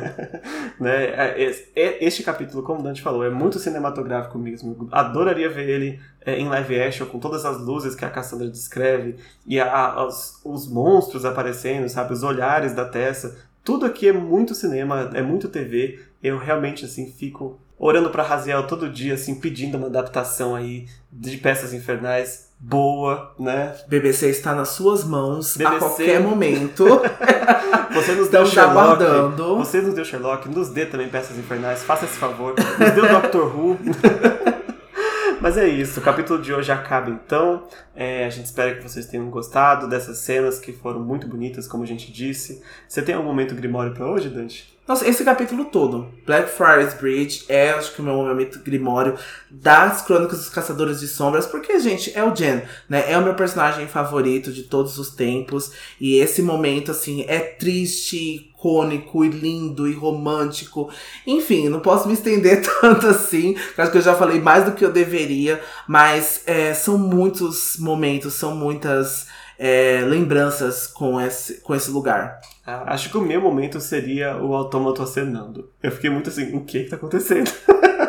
[0.78, 1.04] né?
[1.06, 4.88] É, é, este capítulo, como o Dante falou, é muito cinematográfico mesmo.
[4.92, 9.16] Adoraria ver ele é, em live action, com todas as luzes que a Cassandra descreve,
[9.44, 12.12] e a, os, os monstros aparecendo, sabe?
[12.12, 13.36] Os olhares da Tessa.
[13.64, 15.98] Tudo aqui é muito cinema, é muito TV.
[16.22, 21.36] Eu realmente, assim, fico orando para Raziel todo dia, assim, pedindo uma adaptação aí de
[21.38, 23.74] peças infernais boa, né?
[23.88, 25.74] BBC está nas suas mãos BBC...
[25.74, 26.84] a qualquer momento.
[27.92, 29.02] Você nos deu Sherlock.
[29.02, 29.56] Aguardando.
[29.56, 32.54] Você nos deu Sherlock, nos dê também peças infernais, faça esse favor.
[32.78, 33.78] Nos deu Doctor Who.
[35.42, 37.66] Mas é isso, o capítulo de hoje acaba então.
[37.96, 41.82] É, a gente espera que vocês tenham gostado dessas cenas que foram muito bonitas, como
[41.82, 42.62] a gente disse.
[42.86, 44.72] Você tem algum momento grimório para hoje, Dante?
[44.92, 49.16] Nossa, esse capítulo todo, Blackfriars Bridge, é acho que o meu momento grimório
[49.50, 53.10] das Crônicas dos Caçadores de Sombras, porque, gente, é o Jen, né?
[53.10, 55.72] É o meu personagem favorito de todos os tempos.
[55.98, 60.90] E esse momento, assim, é triste, icônico e lindo e romântico.
[61.26, 64.84] Enfim, não posso me estender tanto assim, acho que eu já falei mais do que
[64.84, 69.26] eu deveria, mas é, são muitos momentos, são muitas
[69.64, 72.40] é, lembranças com esse, com esse lugar.
[72.66, 75.70] Ah, acho que o meu momento seria o autômato acenando.
[75.80, 77.48] Eu fiquei muito assim, o que está acontecendo?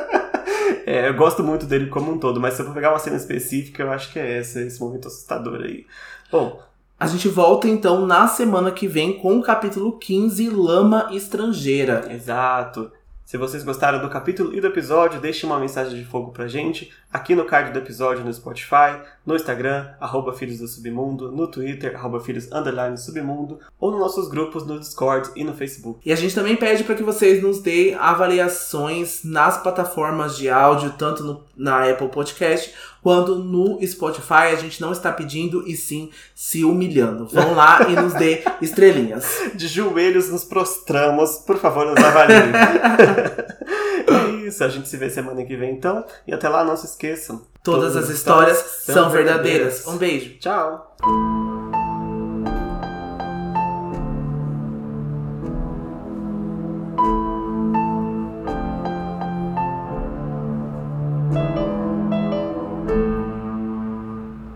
[0.84, 3.18] é, eu gosto muito dele como um todo, mas se eu for pegar uma cena
[3.18, 5.86] específica, eu acho que é essa, esse momento assustador aí.
[6.32, 6.60] Bom,
[7.00, 12.12] a gente volta então na semana que vem com o capítulo 15, Lama Estrangeira.
[12.12, 12.92] Exato.
[13.24, 16.92] Se vocês gostaram do capítulo e do episódio, deixe uma mensagem de fogo pra gente
[17.14, 21.96] aqui no card do episódio no Spotify, no Instagram, arroba Filhos do Submundo, no Twitter,
[21.96, 26.00] arroba Filhos Underline Submundo, ou nos nossos grupos no Discord e no Facebook.
[26.04, 30.96] E a gente também pede para que vocês nos deem avaliações nas plataformas de áudio,
[30.98, 34.52] tanto no, na Apple Podcast quanto no Spotify.
[34.52, 37.28] A gente não está pedindo e sim se humilhando.
[37.28, 39.52] Vão lá e nos dê estrelinhas.
[39.54, 42.52] De joelhos nos prostramos, por favor, nos avaliem.
[44.48, 46.04] isso, a gente se vê semana que vem então.
[46.28, 47.42] E até lá, não se esqueçam.
[47.64, 49.84] Todas, Todas as histórias, histórias são verdadeiras.
[49.84, 49.88] verdadeiras.
[49.88, 50.38] Um beijo.
[50.40, 51.63] Tchau.